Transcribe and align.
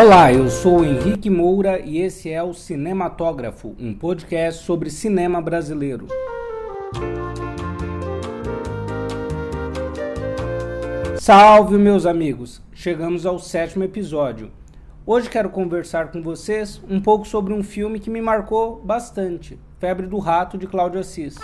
Olá, 0.00 0.32
eu 0.32 0.48
sou 0.48 0.84
Henrique 0.84 1.28
Moura 1.28 1.80
e 1.80 1.98
esse 1.98 2.30
é 2.30 2.40
o 2.40 2.54
Cinematógrafo, 2.54 3.74
um 3.80 3.92
podcast 3.92 4.62
sobre 4.62 4.90
cinema 4.90 5.42
brasileiro. 5.42 6.06
Salve, 11.16 11.76
meus 11.76 12.06
amigos! 12.06 12.62
Chegamos 12.72 13.26
ao 13.26 13.40
sétimo 13.40 13.82
episódio. 13.82 14.52
Hoje 15.04 15.28
quero 15.28 15.50
conversar 15.50 16.12
com 16.12 16.22
vocês 16.22 16.80
um 16.88 17.00
pouco 17.00 17.26
sobre 17.26 17.52
um 17.52 17.64
filme 17.64 17.98
que 17.98 18.08
me 18.08 18.22
marcou 18.22 18.80
bastante: 18.80 19.58
Febre 19.80 20.06
do 20.06 20.18
Rato, 20.18 20.56
de 20.56 20.68
Cláudio 20.68 21.00
Assis. 21.00 21.34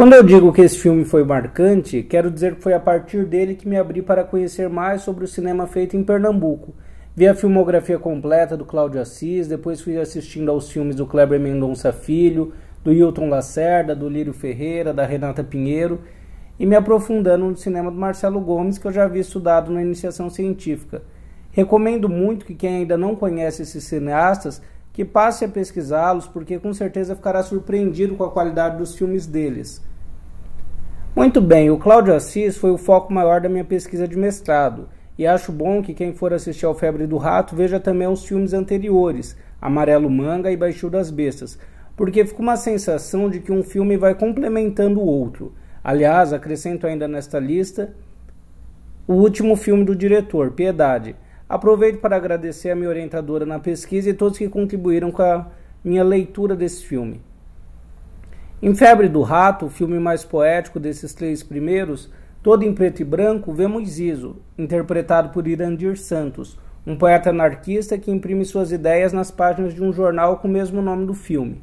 Quando 0.00 0.14
eu 0.14 0.22
digo 0.22 0.50
que 0.50 0.62
esse 0.62 0.78
filme 0.78 1.04
foi 1.04 1.22
marcante, 1.24 2.02
quero 2.02 2.30
dizer 2.30 2.54
que 2.54 2.62
foi 2.62 2.72
a 2.72 2.80
partir 2.80 3.26
dele 3.26 3.54
que 3.54 3.68
me 3.68 3.76
abri 3.76 4.00
para 4.00 4.24
conhecer 4.24 4.66
mais 4.66 5.02
sobre 5.02 5.24
o 5.24 5.28
cinema 5.28 5.66
feito 5.66 5.94
em 5.94 6.02
Pernambuco. 6.02 6.74
Vi 7.14 7.28
a 7.28 7.34
filmografia 7.34 7.98
completa 7.98 8.56
do 8.56 8.64
Cláudio 8.64 8.98
Assis, 8.98 9.46
depois 9.46 9.82
fui 9.82 10.00
assistindo 10.00 10.50
aos 10.50 10.70
filmes 10.70 10.96
do 10.96 11.04
Kleber 11.04 11.38
Mendonça 11.38 11.92
Filho, 11.92 12.54
do 12.82 12.90
Hilton 12.90 13.28
Lacerda, 13.28 13.94
do 13.94 14.08
Lírio 14.08 14.32
Ferreira, 14.32 14.94
da 14.94 15.04
Renata 15.04 15.44
Pinheiro 15.44 16.00
e 16.58 16.64
me 16.64 16.76
aprofundando 16.76 17.44
no 17.44 17.56
cinema 17.58 17.90
do 17.90 17.98
Marcelo 17.98 18.40
Gomes, 18.40 18.78
que 18.78 18.86
eu 18.86 18.92
já 18.92 19.04
havia 19.04 19.20
estudado 19.20 19.70
na 19.70 19.82
iniciação 19.82 20.30
científica. 20.30 21.02
Recomendo 21.50 22.08
muito 22.08 22.46
que 22.46 22.54
quem 22.54 22.76
ainda 22.76 22.96
não 22.96 23.14
conhece 23.14 23.60
esses 23.60 23.84
cineastas 23.84 24.62
que 24.94 25.04
passe 25.04 25.44
a 25.44 25.48
pesquisá-los, 25.48 26.26
porque 26.26 26.58
com 26.58 26.72
certeza 26.72 27.14
ficará 27.14 27.42
surpreendido 27.42 28.16
com 28.16 28.24
a 28.24 28.30
qualidade 28.30 28.78
dos 28.78 28.94
filmes 28.94 29.26
deles. 29.26 29.89
Muito 31.14 31.40
bem, 31.40 31.68
o 31.70 31.76
Cláudio 31.76 32.14
Assis 32.14 32.56
foi 32.56 32.70
o 32.70 32.78
foco 32.78 33.12
maior 33.12 33.40
da 33.40 33.48
minha 33.48 33.64
pesquisa 33.64 34.06
de 34.06 34.16
mestrado, 34.16 34.88
e 35.18 35.26
acho 35.26 35.50
bom 35.50 35.82
que 35.82 35.92
quem 35.92 36.14
for 36.14 36.32
assistir 36.32 36.64
ao 36.64 36.74
Febre 36.74 37.04
do 37.04 37.16
Rato 37.16 37.56
veja 37.56 37.80
também 37.80 38.06
os 38.06 38.24
filmes 38.24 38.52
anteriores, 38.52 39.36
Amarelo 39.60 40.08
Manga 40.08 40.52
e 40.52 40.56
Baixio 40.56 40.88
das 40.88 41.10
Bestas, 41.10 41.58
porque 41.96 42.24
fica 42.24 42.40
uma 42.40 42.56
sensação 42.56 43.28
de 43.28 43.40
que 43.40 43.50
um 43.50 43.64
filme 43.64 43.96
vai 43.96 44.14
complementando 44.14 45.00
o 45.00 45.04
outro. 45.04 45.52
Aliás, 45.82 46.32
acrescento 46.32 46.86
ainda 46.86 47.08
nesta 47.08 47.40
lista 47.40 47.92
o 49.04 49.14
último 49.14 49.56
filme 49.56 49.84
do 49.84 49.96
diretor, 49.96 50.52
Piedade. 50.52 51.16
Aproveito 51.48 51.98
para 51.98 52.14
agradecer 52.14 52.70
a 52.70 52.76
minha 52.76 52.88
orientadora 52.88 53.44
na 53.44 53.58
pesquisa 53.58 54.10
e 54.10 54.14
todos 54.14 54.38
que 54.38 54.48
contribuíram 54.48 55.10
com 55.10 55.22
a 55.22 55.48
minha 55.82 56.04
leitura 56.04 56.54
desse 56.54 56.84
filme. 56.84 57.20
Em 58.62 58.74
Febre 58.74 59.08
do 59.08 59.22
Rato, 59.22 59.64
o 59.64 59.70
filme 59.70 59.98
mais 59.98 60.22
poético 60.22 60.78
desses 60.78 61.14
três 61.14 61.42
primeiros, 61.42 62.10
todo 62.42 62.62
em 62.62 62.74
preto 62.74 63.00
e 63.00 63.04
branco, 63.06 63.54
vemos 63.54 63.98
Iso, 63.98 64.36
interpretado 64.58 65.30
por 65.30 65.48
Irandir 65.48 65.98
Santos, 65.98 66.58
um 66.86 66.94
poeta 66.94 67.30
anarquista 67.30 67.96
que 67.96 68.10
imprime 68.10 68.44
suas 68.44 68.70
ideias 68.70 69.14
nas 69.14 69.30
páginas 69.30 69.72
de 69.72 69.82
um 69.82 69.90
jornal 69.90 70.36
com 70.36 70.46
o 70.46 70.50
mesmo 70.50 70.82
nome 70.82 71.06
do 71.06 71.14
filme. 71.14 71.62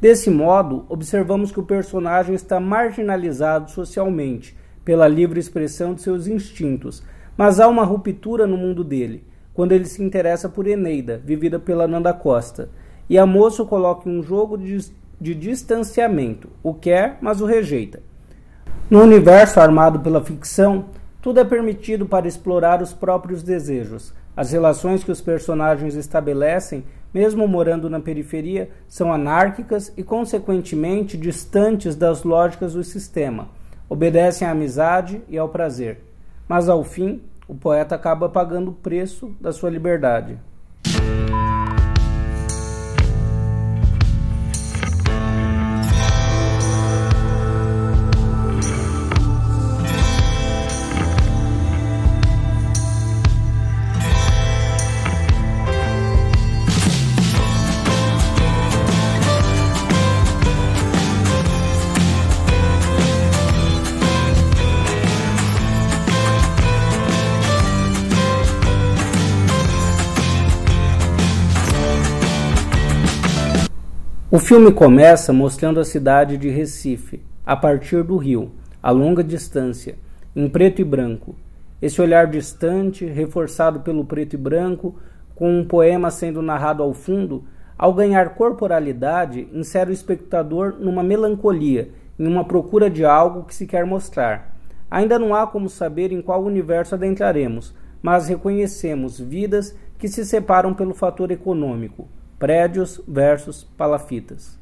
Desse 0.00 0.30
modo, 0.30 0.86
observamos 0.88 1.52
que 1.52 1.60
o 1.60 1.66
personagem 1.66 2.34
está 2.34 2.58
marginalizado 2.58 3.70
socialmente 3.70 4.56
pela 4.82 5.06
livre 5.06 5.38
expressão 5.38 5.92
de 5.92 6.00
seus 6.00 6.26
instintos, 6.26 7.02
mas 7.36 7.60
há 7.60 7.68
uma 7.68 7.84
ruptura 7.84 8.46
no 8.46 8.56
mundo 8.56 8.82
dele, 8.82 9.26
quando 9.52 9.72
ele 9.72 9.84
se 9.84 10.02
interessa 10.02 10.48
por 10.48 10.66
Eneida, 10.66 11.20
vivida 11.22 11.58
pela 11.58 11.86
Nanda 11.86 12.14
Costa, 12.14 12.70
e 13.10 13.18
a 13.18 13.26
moça 13.26 13.62
coloca 13.62 14.08
em 14.08 14.18
um 14.18 14.22
jogo 14.22 14.56
de 14.56 14.74
de 15.20 15.34
distanciamento, 15.34 16.48
o 16.62 16.72
quer, 16.72 17.18
mas 17.20 17.40
o 17.40 17.46
rejeita. 17.46 18.02
No 18.88 19.02
universo 19.02 19.60
armado 19.60 20.00
pela 20.00 20.24
ficção, 20.24 20.86
tudo 21.20 21.38
é 21.38 21.44
permitido 21.44 22.06
para 22.06 22.26
explorar 22.26 22.80
os 22.80 22.92
próprios 22.92 23.42
desejos. 23.42 24.14
As 24.36 24.52
relações 24.52 25.04
que 25.04 25.12
os 25.12 25.20
personagens 25.20 25.94
estabelecem, 25.94 26.84
mesmo 27.12 27.46
morando 27.46 27.90
na 27.90 28.00
periferia, 28.00 28.70
são 28.88 29.12
anárquicas 29.12 29.92
e, 29.96 30.02
consequentemente, 30.02 31.16
distantes 31.18 31.94
das 31.94 32.22
lógicas 32.22 32.72
do 32.72 32.82
sistema. 32.82 33.48
Obedecem 33.88 34.48
à 34.48 34.52
amizade 34.52 35.20
e 35.28 35.36
ao 35.36 35.48
prazer. 35.48 36.00
Mas, 36.48 36.68
ao 36.68 36.82
fim, 36.82 37.20
o 37.46 37.54
poeta 37.54 37.94
acaba 37.94 38.28
pagando 38.28 38.70
o 38.70 38.74
preço 38.74 39.36
da 39.40 39.52
sua 39.52 39.68
liberdade. 39.68 40.38
O 74.32 74.38
filme 74.38 74.70
começa 74.70 75.32
mostrando 75.32 75.80
a 75.80 75.84
cidade 75.84 76.36
de 76.36 76.48
Recife, 76.48 77.20
a 77.44 77.56
partir 77.56 78.04
do 78.04 78.16
rio, 78.16 78.52
a 78.80 78.92
longa 78.92 79.24
distância, 79.24 79.96
em 80.36 80.48
preto 80.48 80.80
e 80.80 80.84
branco. 80.84 81.34
Esse 81.82 82.00
olhar 82.00 82.28
distante, 82.28 83.04
reforçado 83.04 83.80
pelo 83.80 84.04
preto 84.04 84.34
e 84.34 84.36
branco, 84.36 84.94
com 85.34 85.58
um 85.58 85.64
poema 85.64 86.12
sendo 86.12 86.40
narrado 86.42 86.80
ao 86.80 86.94
fundo, 86.94 87.42
ao 87.76 87.92
ganhar 87.92 88.36
corporalidade, 88.36 89.48
insere 89.52 89.90
o 89.90 89.92
espectador 89.92 90.76
numa 90.78 91.02
melancolia, 91.02 91.90
em 92.16 92.28
uma 92.28 92.44
procura 92.44 92.88
de 92.88 93.04
algo 93.04 93.42
que 93.42 93.54
se 93.54 93.66
quer 93.66 93.84
mostrar. 93.84 94.56
Ainda 94.88 95.18
não 95.18 95.34
há 95.34 95.44
como 95.44 95.68
saber 95.68 96.12
em 96.12 96.22
qual 96.22 96.44
universo 96.44 96.94
adentraremos, 96.94 97.74
mas 98.00 98.28
reconhecemos 98.28 99.18
vidas 99.18 99.76
que 99.98 100.06
se 100.06 100.24
separam 100.24 100.72
pelo 100.72 100.94
fator 100.94 101.32
econômico 101.32 102.06
prédios 102.40 103.00
versus 103.06 103.64
palafitas. 103.76 104.58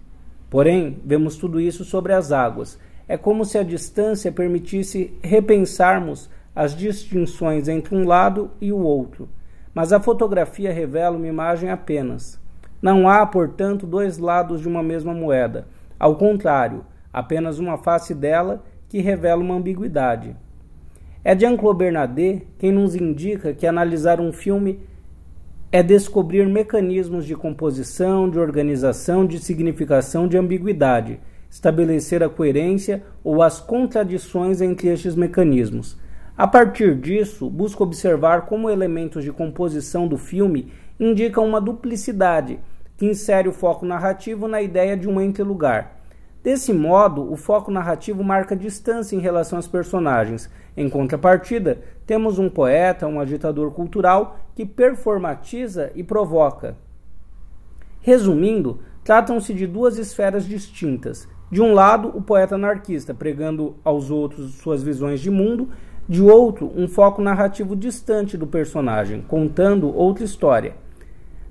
Porém, 0.50 0.98
vemos 1.04 1.36
tudo 1.36 1.60
isso 1.60 1.84
sobre 1.84 2.12
as 2.12 2.32
águas. 2.32 2.76
É 3.06 3.16
como 3.16 3.44
se 3.44 3.56
a 3.56 3.62
distância 3.62 4.32
permitisse 4.32 5.16
repensarmos 5.22 6.28
as 6.56 6.74
distinções 6.74 7.68
entre 7.68 7.94
um 7.94 8.04
lado 8.04 8.50
e 8.60 8.72
o 8.72 8.78
outro. 8.78 9.28
Mas 9.72 9.92
a 9.92 10.00
fotografia 10.00 10.72
revela 10.72 11.16
uma 11.16 11.28
imagem 11.28 11.70
apenas. 11.70 12.40
Não 12.82 13.08
há, 13.08 13.24
portanto, 13.24 13.86
dois 13.86 14.18
lados 14.18 14.60
de 14.60 14.66
uma 14.66 14.82
mesma 14.82 15.14
moeda. 15.14 15.68
Ao 16.00 16.16
contrário, 16.16 16.84
apenas 17.12 17.60
uma 17.60 17.78
face 17.78 18.12
dela 18.12 18.64
que 18.88 19.00
revela 19.00 19.40
uma 19.40 19.54
ambiguidade. 19.54 20.34
É 21.22 21.38
Jean-Claude 21.38 21.78
Bernardet 21.78 22.44
quem 22.58 22.72
nos 22.72 22.96
indica 22.96 23.54
que 23.54 23.66
analisar 23.66 24.20
um 24.20 24.32
filme 24.32 24.80
é 25.70 25.82
descobrir 25.82 26.46
mecanismos 26.46 27.26
de 27.26 27.36
composição, 27.36 28.28
de 28.28 28.38
organização, 28.38 29.26
de 29.26 29.38
significação, 29.38 30.26
de 30.26 30.38
ambiguidade, 30.38 31.20
estabelecer 31.50 32.22
a 32.22 32.28
coerência 32.28 33.02
ou 33.22 33.42
as 33.42 33.60
contradições 33.60 34.62
entre 34.62 34.88
estes 34.88 35.14
mecanismos. 35.14 35.98
A 36.36 36.46
partir 36.46 36.94
disso, 36.94 37.50
busco 37.50 37.82
observar 37.82 38.46
como 38.46 38.70
elementos 38.70 39.24
de 39.24 39.32
composição 39.32 40.08
do 40.08 40.16
filme 40.16 40.72
indicam 40.98 41.46
uma 41.46 41.60
duplicidade 41.60 42.58
que 42.96 43.06
insere 43.06 43.48
o 43.48 43.52
foco 43.52 43.84
narrativo 43.84 44.48
na 44.48 44.62
ideia 44.62 44.96
de 44.96 45.08
um 45.08 45.20
ente-lugar. 45.20 45.98
Desse 46.42 46.72
modo, 46.72 47.30
o 47.30 47.36
foco 47.36 47.70
narrativo 47.70 48.24
marca 48.24 48.56
distância 48.56 49.14
em 49.14 49.20
relação 49.20 49.58
aos 49.58 49.68
personagens. 49.68 50.48
Em 50.78 50.88
contrapartida, 50.88 51.80
temos 52.06 52.38
um 52.38 52.48
poeta, 52.48 53.06
um 53.06 53.20
agitador 53.20 53.72
cultural 53.72 54.38
que 54.54 54.64
performatiza 54.64 55.90
e 55.94 56.02
provoca. 56.02 56.76
Resumindo, 58.00 58.80
Tratam-se 59.08 59.54
de 59.54 59.66
duas 59.66 59.96
esferas 59.96 60.44
distintas. 60.44 61.26
De 61.50 61.62
um 61.62 61.72
lado, 61.72 62.12
o 62.14 62.20
poeta 62.20 62.56
anarquista, 62.56 63.14
pregando 63.14 63.74
aos 63.82 64.10
outros 64.10 64.56
suas 64.56 64.82
visões 64.82 65.18
de 65.18 65.30
mundo, 65.30 65.70
de 66.06 66.20
outro, 66.20 66.70
um 66.76 66.86
foco 66.86 67.22
narrativo 67.22 67.74
distante 67.74 68.36
do 68.36 68.46
personagem, 68.46 69.24
contando 69.26 69.88
outra 69.96 70.24
história. 70.24 70.76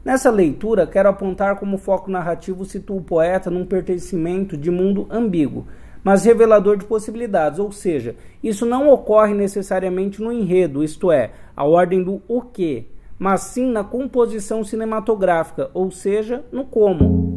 Nessa 0.05 0.29
leitura, 0.29 0.85
quero 0.85 1.09
apontar 1.09 1.57
como 1.57 1.79
foco 1.79 2.11
narrativo 2.11 2.63
situa 2.63 2.97
o 2.97 3.03
poeta 3.03 3.49
num 3.49 3.65
pertencimento 3.65 4.55
de 4.55 4.69
mundo 4.69 5.07
ambíguo, 5.09 5.65
mas 6.03 6.25
revelador 6.25 6.77
de 6.77 6.85
possibilidades, 6.85 7.59
ou 7.59 7.71
seja, 7.71 8.15
isso 8.43 8.65
não 8.65 8.89
ocorre 8.89 9.33
necessariamente 9.33 10.21
no 10.21 10.31
enredo, 10.31 10.83
isto 10.83 11.11
é, 11.11 11.31
a 11.55 11.63
ordem 11.65 12.03
do 12.03 12.21
o 12.27 12.41
que, 12.41 12.87
mas 13.19 13.41
sim 13.41 13.65
na 13.71 13.83
composição 13.83 14.63
cinematográfica, 14.63 15.69
ou 15.73 15.91
seja, 15.91 16.43
no 16.51 16.65
como. 16.65 17.36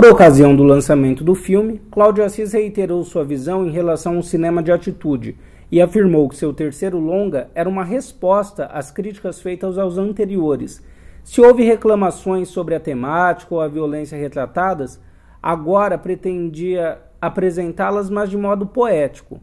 Por 0.00 0.12
ocasião 0.12 0.56
do 0.56 0.64
lançamento 0.64 1.22
do 1.22 1.34
filme, 1.34 1.78
Cláudio 1.90 2.24
Assis 2.24 2.54
reiterou 2.54 3.04
sua 3.04 3.22
visão 3.22 3.66
em 3.66 3.70
relação 3.70 4.16
ao 4.16 4.22
cinema 4.22 4.62
de 4.62 4.72
atitude 4.72 5.36
e 5.70 5.78
afirmou 5.78 6.26
que 6.26 6.36
seu 6.36 6.54
terceiro 6.54 6.98
longa 6.98 7.50
era 7.54 7.68
uma 7.68 7.84
resposta 7.84 8.64
às 8.64 8.90
críticas 8.90 9.42
feitas 9.42 9.76
aos 9.76 9.98
anteriores. 9.98 10.82
Se 11.22 11.42
houve 11.42 11.64
reclamações 11.64 12.48
sobre 12.48 12.74
a 12.74 12.80
temática 12.80 13.54
ou 13.54 13.60
a 13.60 13.68
violência 13.68 14.16
retratadas, 14.16 14.98
agora 15.42 15.98
pretendia 15.98 16.96
apresentá-las, 17.20 18.08
mas 18.08 18.30
de 18.30 18.38
modo 18.38 18.64
poético. 18.64 19.38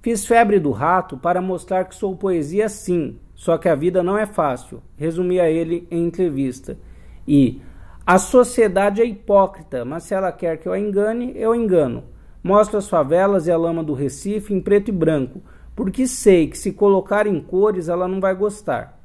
Fiz 0.00 0.24
Febre 0.24 0.60
do 0.60 0.70
Rato 0.70 1.18
para 1.18 1.42
mostrar 1.42 1.86
que 1.86 1.96
sou 1.96 2.14
poesia 2.14 2.68
sim, 2.68 3.18
só 3.34 3.58
que 3.58 3.68
a 3.68 3.74
vida 3.74 4.04
não 4.04 4.16
é 4.16 4.24
fácil, 4.24 4.80
resumia 4.96 5.50
ele 5.50 5.88
em 5.90 6.06
entrevista. 6.06 6.78
E 7.26 7.60
a 8.06 8.18
sociedade 8.18 9.00
é 9.00 9.04
hipócrita, 9.04 9.84
mas 9.84 10.04
se 10.04 10.14
ela 10.14 10.32
quer 10.32 10.58
que 10.58 10.66
eu 10.66 10.72
a 10.72 10.78
engane, 10.78 11.32
eu 11.36 11.54
engano. 11.54 12.04
Mostro 12.42 12.78
as 12.78 12.88
favelas 12.88 13.46
e 13.46 13.52
a 13.52 13.56
lama 13.56 13.84
do 13.84 13.92
Recife 13.92 14.54
em 14.54 14.60
preto 14.60 14.88
e 14.88 14.92
branco, 14.92 15.42
porque 15.76 16.06
sei 16.06 16.48
que 16.48 16.58
se 16.58 16.72
colocar 16.72 17.26
em 17.26 17.40
cores 17.40 17.88
ela 17.88 18.08
não 18.08 18.20
vai 18.20 18.34
gostar. 18.34 18.98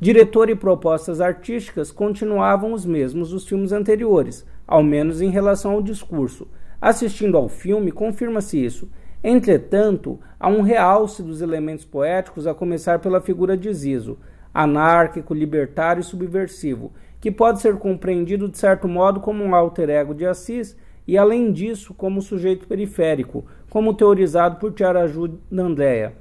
Diretor 0.00 0.48
e 0.48 0.54
propostas 0.54 1.20
artísticas 1.20 1.92
continuavam 1.92 2.72
os 2.72 2.86
mesmos 2.86 3.30
dos 3.30 3.46
filmes 3.46 3.70
anteriores, 3.70 4.46
ao 4.66 4.82
menos 4.82 5.20
em 5.20 5.30
relação 5.30 5.72
ao 5.72 5.82
discurso. 5.82 6.48
Assistindo 6.80 7.36
ao 7.36 7.48
filme, 7.48 7.92
confirma-se 7.92 8.64
isso. 8.64 8.88
Entretanto, 9.22 10.18
há 10.38 10.48
um 10.48 10.62
realce 10.62 11.22
dos 11.22 11.42
elementos 11.42 11.84
poéticos, 11.84 12.46
a 12.46 12.54
começar 12.54 12.98
pela 13.00 13.20
figura 13.20 13.56
de 13.56 13.72
Zizo, 13.74 14.18
anárquico, 14.54 15.34
libertário 15.34 16.00
e 16.00 16.04
subversivo, 16.04 16.92
que 17.20 17.30
pode 17.30 17.60
ser 17.60 17.76
compreendido 17.76 18.48
de 18.48 18.58
certo 18.58 18.88
modo 18.88 19.20
como 19.20 19.44
um 19.44 19.54
alter 19.54 19.90
ego 19.90 20.14
de 20.14 20.24
Assis 20.24 20.76
e, 21.06 21.18
além 21.18 21.52
disso, 21.52 21.92
como 21.92 22.22
sujeito 22.22 22.66
periférico, 22.66 23.44
como 23.68 23.94
teorizado 23.94 24.56
por 24.56 24.72
Tiaraju 24.72 25.38
Nandéia, 25.50 26.14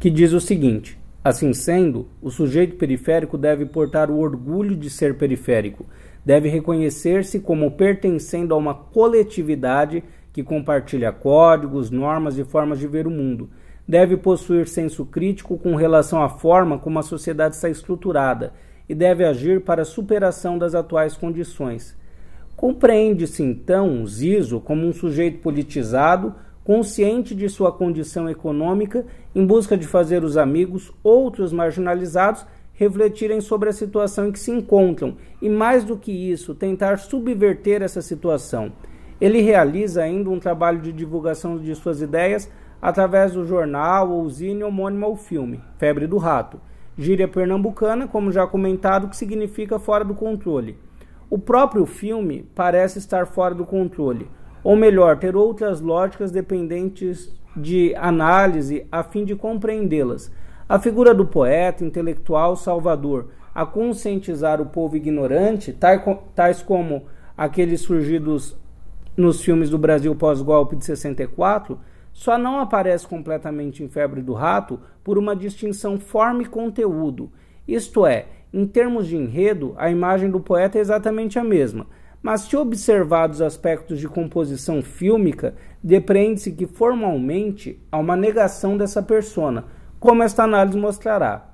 que 0.00 0.10
diz 0.10 0.32
o 0.32 0.40
seguinte: 0.40 0.98
Assim 1.22 1.54
sendo, 1.54 2.08
o 2.20 2.30
sujeito 2.30 2.76
periférico 2.76 3.38
deve 3.38 3.64
portar 3.64 4.10
o 4.10 4.18
orgulho 4.18 4.76
de 4.76 4.90
ser 4.90 5.16
periférico, 5.16 5.86
deve 6.22 6.50
reconhecer-se 6.50 7.40
como 7.40 7.70
pertencendo 7.70 8.52
a 8.52 8.58
uma 8.58 8.74
coletividade 8.74 10.04
que 10.34 10.42
compartilha 10.42 11.12
códigos, 11.12 11.90
normas 11.90 12.36
e 12.36 12.44
formas 12.44 12.78
de 12.78 12.86
ver 12.86 13.06
o 13.06 13.10
mundo. 13.10 13.48
Deve 13.88 14.16
possuir 14.16 14.66
senso 14.66 15.06
crítico 15.06 15.56
com 15.56 15.74
relação 15.76 16.22
à 16.22 16.28
forma 16.28 16.78
como 16.78 16.98
a 16.98 17.02
sociedade 17.02 17.54
está 17.54 17.70
estruturada 17.70 18.52
e 18.88 18.94
deve 18.94 19.24
agir 19.24 19.60
para 19.62 19.82
a 19.82 19.86
superação 19.86 20.58
das 20.58 20.74
atuais 20.74 21.16
condições. 21.16 21.96
Compreende-se 22.56 23.42
então 23.42 24.06
Zizo 24.06 24.60
como 24.60 24.86
um 24.86 24.92
sujeito 24.92 25.38
politizado, 25.38 26.34
consciente 26.62 27.34
de 27.34 27.48
sua 27.48 27.72
condição 27.72 28.28
econômica, 28.28 29.04
em 29.34 29.44
busca 29.44 29.76
de 29.76 29.86
fazer 29.86 30.24
os 30.24 30.36
amigos, 30.36 30.92
outros 31.02 31.52
marginalizados, 31.52 32.46
refletirem 32.72 33.40
sobre 33.40 33.68
a 33.68 33.72
situação 33.72 34.28
em 34.28 34.32
que 34.32 34.38
se 34.38 34.50
encontram 34.50 35.16
e, 35.40 35.48
mais 35.48 35.84
do 35.84 35.96
que 35.96 36.10
isso, 36.10 36.54
tentar 36.54 36.98
subverter 36.98 37.82
essa 37.82 38.02
situação. 38.02 38.72
Ele 39.20 39.40
realiza 39.40 40.02
ainda 40.02 40.30
um 40.30 40.40
trabalho 40.40 40.80
de 40.80 40.92
divulgação 40.92 41.58
de 41.58 41.74
suas 41.74 42.00
ideias 42.00 42.50
através 42.82 43.32
do 43.32 43.44
jornal 43.44 44.10
ou 44.10 44.28
zine 44.28 44.64
homônimo 44.64 45.06
ao 45.06 45.16
filme, 45.16 45.60
Febre 45.78 46.06
do 46.06 46.16
Rato 46.16 46.60
Gíria 46.96 47.26
pernambucana, 47.26 48.06
como 48.06 48.30
já 48.30 48.46
comentado, 48.46 49.08
que 49.08 49.16
significa 49.16 49.78
fora 49.78 50.04
do 50.04 50.14
controle. 50.14 50.78
O 51.28 51.38
próprio 51.38 51.84
filme 51.86 52.48
parece 52.54 52.98
estar 52.98 53.26
fora 53.26 53.54
do 53.54 53.64
controle, 53.64 54.28
ou 54.62 54.76
melhor, 54.76 55.18
ter 55.18 55.34
outras 55.34 55.80
lógicas 55.80 56.30
dependentes 56.30 57.34
de 57.56 57.94
análise 57.96 58.86
a 58.90 59.02
fim 59.02 59.24
de 59.24 59.34
compreendê-las. 59.34 60.30
A 60.68 60.78
figura 60.78 61.12
do 61.12 61.26
poeta, 61.26 61.84
intelectual, 61.84 62.56
salvador, 62.56 63.28
a 63.54 63.66
conscientizar 63.66 64.60
o 64.60 64.66
povo 64.66 64.96
ignorante, 64.96 65.72
tais 66.34 66.62
como 66.62 67.04
aqueles 67.36 67.80
surgidos 67.80 68.56
nos 69.16 69.42
filmes 69.42 69.70
do 69.70 69.78
Brasil 69.78 70.14
pós-golpe 70.14 70.76
de 70.76 70.84
64, 70.84 71.78
só 72.14 72.38
não 72.38 72.60
aparece 72.60 73.06
completamente 73.06 73.82
em 73.82 73.88
Febre 73.88 74.22
do 74.22 74.32
Rato 74.32 74.80
por 75.02 75.18
uma 75.18 75.34
distinção 75.34 75.98
forma 75.98 76.42
e 76.42 76.46
conteúdo. 76.46 77.30
Isto 77.66 78.06
é, 78.06 78.26
em 78.52 78.64
termos 78.66 79.08
de 79.08 79.16
enredo, 79.16 79.74
a 79.76 79.90
imagem 79.90 80.30
do 80.30 80.38
poeta 80.38 80.78
é 80.78 80.80
exatamente 80.80 81.40
a 81.40 81.44
mesma, 81.44 81.86
mas 82.22 82.42
se 82.42 82.56
observados 82.56 83.42
aspectos 83.42 83.98
de 83.98 84.06
composição 84.06 84.80
fílmica, 84.80 85.56
depreende-se 85.82 86.52
que 86.52 86.66
formalmente 86.66 87.82
há 87.90 87.98
uma 87.98 88.16
negação 88.16 88.78
dessa 88.78 89.02
persona, 89.02 89.64
como 89.98 90.22
esta 90.22 90.44
análise 90.44 90.78
mostrará. 90.78 91.50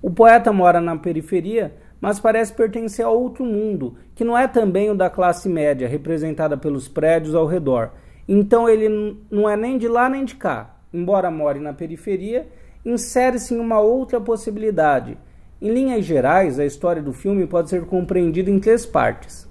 O 0.00 0.10
poeta 0.10 0.52
mora 0.52 0.80
na 0.80 0.96
periferia, 0.96 1.74
mas 2.00 2.20
parece 2.20 2.54
pertencer 2.54 3.04
a 3.04 3.10
outro 3.10 3.44
mundo, 3.44 3.96
que 4.14 4.24
não 4.24 4.38
é 4.38 4.46
também 4.46 4.88
o 4.90 4.94
da 4.94 5.10
classe 5.10 5.48
média, 5.48 5.88
representada 5.88 6.56
pelos 6.56 6.86
prédios 6.86 7.34
ao 7.34 7.46
redor 7.46 7.90
então 8.32 8.68
ele 8.68 9.18
não 9.28 9.50
é 9.50 9.56
nem 9.56 9.76
de 9.76 9.88
lá 9.88 10.08
nem 10.08 10.24
de 10.24 10.36
cá. 10.36 10.76
Embora 10.94 11.32
more 11.32 11.58
na 11.58 11.72
periferia, 11.72 12.46
insere-se 12.84 13.52
em 13.52 13.58
uma 13.58 13.80
outra 13.80 14.20
possibilidade. 14.20 15.18
Em 15.60 15.68
linhas 15.68 16.04
gerais, 16.04 16.60
a 16.60 16.64
história 16.64 17.02
do 17.02 17.12
filme 17.12 17.44
pode 17.44 17.68
ser 17.68 17.84
compreendida 17.86 18.48
em 18.48 18.60
três 18.60 18.86
partes. 18.86 19.48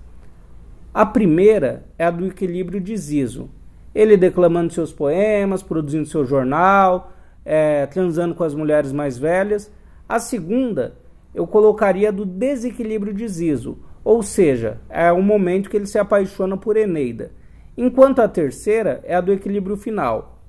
A 0.94 1.06
primeira 1.06 1.84
é 1.98 2.06
a 2.06 2.10
do 2.10 2.28
equilíbrio 2.28 2.80
de 2.80 2.96
Zizo. 2.96 3.50
Ele 3.94 4.16
declamando 4.16 4.72
seus 4.72 4.94
poemas, 4.94 5.62
produzindo 5.62 6.08
seu 6.08 6.26
jornal, 6.26 7.12
é, 7.44 7.86
transando 7.86 8.34
com 8.34 8.46
as 8.46 8.56
mulheres 8.56 8.94
mais 8.94 9.18
velhas. 9.18 9.70
A 10.08 10.20
segunda 10.20 10.96
eu 11.36 11.46
colocaria 11.46 12.14
do 12.14 12.26
desequilíbrio 12.26 13.14
de 13.14 13.28
Zizo, 13.28 13.80
ou 14.06 14.24
seja, 14.24 14.80
é 14.90 15.12
o 15.12 15.22
momento 15.22 15.70
que 15.70 15.76
ele 15.76 15.86
se 15.86 16.00
apaixona 16.00 16.56
por 16.56 16.78
Eneida 16.78 17.38
enquanto 17.82 18.20
a 18.20 18.28
terceira 18.28 19.00
é 19.04 19.16
a 19.16 19.22
do 19.22 19.32
equilíbrio 19.32 19.78
final. 19.78 20.44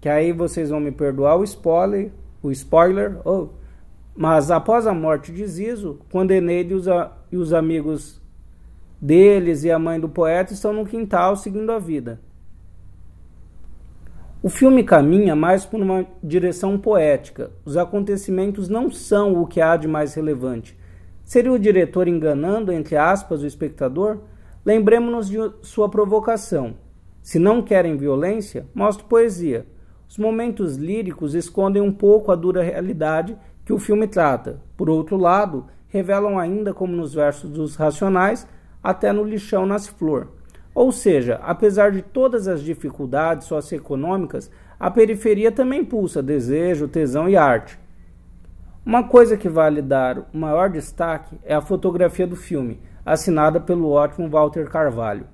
Que 0.00 0.08
aí 0.08 0.32
vocês 0.32 0.70
vão 0.70 0.80
me 0.80 0.90
perdoar 0.90 1.36
o 1.36 1.44
spoiler, 1.44 2.10
o 2.42 2.50
spoiler, 2.50 3.18
oh, 3.24 3.48
mas 4.16 4.50
após 4.50 4.86
a 4.86 4.94
morte 4.94 5.30
de 5.30 5.46
Zizo, 5.46 6.00
quando 6.10 6.30
Eneide 6.30 6.74
e 7.30 7.36
os 7.36 7.52
amigos 7.52 8.20
deles 8.98 9.62
e 9.62 9.70
a 9.70 9.78
mãe 9.78 10.00
do 10.00 10.08
poeta 10.08 10.54
estão 10.54 10.72
no 10.72 10.86
quintal 10.86 11.36
seguindo 11.36 11.70
a 11.70 11.78
vida. 11.78 12.18
O 14.42 14.48
filme 14.48 14.82
caminha 14.82 15.36
mais 15.36 15.66
por 15.66 15.80
uma 15.82 16.06
direção 16.22 16.78
poética. 16.78 17.50
Os 17.62 17.76
acontecimentos 17.76 18.70
não 18.70 18.90
são 18.90 19.34
o 19.38 19.46
que 19.46 19.60
há 19.60 19.76
de 19.76 19.86
mais 19.86 20.14
relevante. 20.14 20.78
Seria 21.26 21.52
o 21.52 21.58
diretor 21.58 22.08
enganando, 22.08 22.72
entre 22.72 22.96
aspas, 22.96 23.42
o 23.42 23.46
espectador? 23.46 24.18
Lembremos-nos 24.70 25.28
de 25.28 25.36
sua 25.62 25.88
provocação. 25.88 26.76
Se 27.20 27.40
não 27.40 27.60
querem 27.60 27.96
violência, 27.96 28.68
mostre 28.72 29.04
poesia. 29.04 29.66
Os 30.08 30.16
momentos 30.16 30.76
líricos 30.76 31.34
escondem 31.34 31.82
um 31.82 31.90
pouco 31.90 32.30
a 32.30 32.36
dura 32.36 32.62
realidade 32.62 33.36
que 33.64 33.72
o 33.72 33.80
filme 33.80 34.06
trata. 34.06 34.60
Por 34.76 34.88
outro 34.88 35.16
lado, 35.16 35.66
revelam 35.88 36.38
ainda, 36.38 36.72
como 36.72 36.94
nos 36.94 37.12
versos 37.12 37.50
dos 37.50 37.74
Racionais, 37.74 38.46
até 38.80 39.12
no 39.12 39.24
lixão 39.24 39.66
nasce 39.66 39.90
flor. 39.90 40.28
Ou 40.72 40.92
seja, 40.92 41.40
apesar 41.42 41.90
de 41.90 42.00
todas 42.00 42.46
as 42.46 42.62
dificuldades 42.62 43.48
socioeconômicas, 43.48 44.52
a 44.78 44.88
periferia 44.88 45.50
também 45.50 45.84
pulsa 45.84 46.22
desejo, 46.22 46.86
tesão 46.86 47.28
e 47.28 47.36
arte. 47.36 47.76
Uma 48.86 49.02
coisa 49.02 49.36
que 49.36 49.48
vale 49.48 49.82
dar 49.82 50.28
o 50.32 50.38
maior 50.38 50.70
destaque 50.70 51.40
é 51.42 51.56
a 51.56 51.60
fotografia 51.60 52.24
do 52.24 52.36
filme, 52.36 52.78
assinada 53.04 53.60
pelo 53.60 53.90
ótimo 53.90 54.28
Walter 54.28 54.68
Carvalho. 54.68 55.26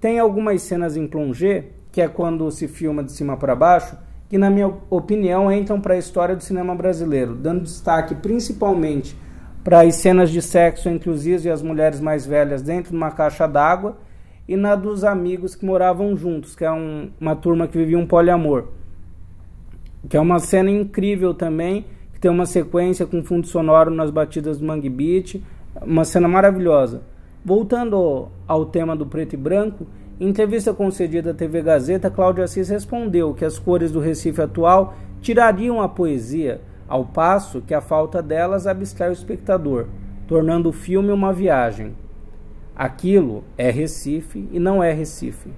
Tem 0.00 0.18
algumas 0.18 0.62
cenas 0.62 0.96
em 0.96 1.06
plongé, 1.06 1.66
que 1.92 2.00
é 2.00 2.08
quando 2.08 2.50
se 2.50 2.66
filma 2.66 3.04
de 3.04 3.12
cima 3.12 3.36
para 3.36 3.54
baixo, 3.54 3.96
que, 4.28 4.38
na 4.38 4.48
minha 4.48 4.72
opinião, 4.88 5.52
entram 5.52 5.80
para 5.80 5.94
a 5.94 5.98
história 5.98 6.36
do 6.36 6.42
cinema 6.42 6.74
brasileiro, 6.74 7.34
dando 7.34 7.62
destaque 7.62 8.14
principalmente 8.14 9.16
para 9.62 9.80
as 9.80 9.96
cenas 9.96 10.30
de 10.30 10.40
sexo 10.40 10.88
entre 10.88 11.10
os 11.10 11.26
Is 11.26 11.44
e 11.44 11.50
as 11.50 11.62
mulheres 11.62 12.00
mais 12.00 12.24
velhas 12.24 12.62
dentro 12.62 12.92
de 12.92 12.96
uma 12.96 13.10
caixa 13.10 13.46
d'água 13.46 13.98
e 14.48 14.56
na 14.56 14.74
dos 14.74 15.04
amigos 15.04 15.54
que 15.54 15.64
moravam 15.64 16.16
juntos, 16.16 16.56
que 16.56 16.64
é 16.64 16.72
um, 16.72 17.10
uma 17.20 17.36
turma 17.36 17.68
que 17.68 17.76
vivia 17.76 17.98
um 17.98 18.06
poliamor. 18.06 18.68
Que 20.08 20.16
é 20.16 20.20
uma 20.20 20.38
cena 20.38 20.70
incrível 20.70 21.34
também, 21.34 21.84
que 22.12 22.20
tem 22.20 22.30
uma 22.30 22.46
sequência 22.46 23.06
com 23.06 23.22
fundo 23.22 23.46
sonoro 23.46 23.90
nas 23.90 24.10
batidas 24.10 24.58
do 24.58 24.64
Mangue 24.64 24.88
Beat, 24.88 25.42
uma 25.82 26.04
cena 26.04 26.28
maravilhosa. 26.28 27.02
Voltando 27.44 28.28
ao 28.46 28.66
tema 28.66 28.94
do 28.94 29.06
preto 29.06 29.34
e 29.34 29.36
branco, 29.36 29.86
em 30.18 30.28
entrevista 30.28 30.74
concedida 30.74 31.30
à 31.30 31.34
TV 31.34 31.62
Gazeta, 31.62 32.10
Cláudio 32.10 32.44
Assis 32.44 32.68
respondeu 32.68 33.32
que 33.32 33.44
as 33.44 33.58
cores 33.58 33.90
do 33.90 34.00
Recife 34.00 34.42
atual 34.42 34.94
tirariam 35.20 35.80
a 35.80 35.88
poesia, 35.88 36.60
ao 36.86 37.04
passo 37.04 37.62
que 37.62 37.72
a 37.72 37.80
falta 37.80 38.22
delas 38.22 38.66
abstrai 38.66 39.08
o 39.08 39.12
espectador, 39.12 39.86
tornando 40.26 40.68
o 40.68 40.72
filme 40.72 41.10
uma 41.12 41.32
viagem. 41.32 41.94
Aquilo 42.76 43.44
é 43.56 43.70
Recife 43.70 44.48
e 44.52 44.58
não 44.58 44.82
é 44.82 44.92
Recife. 44.92 45.50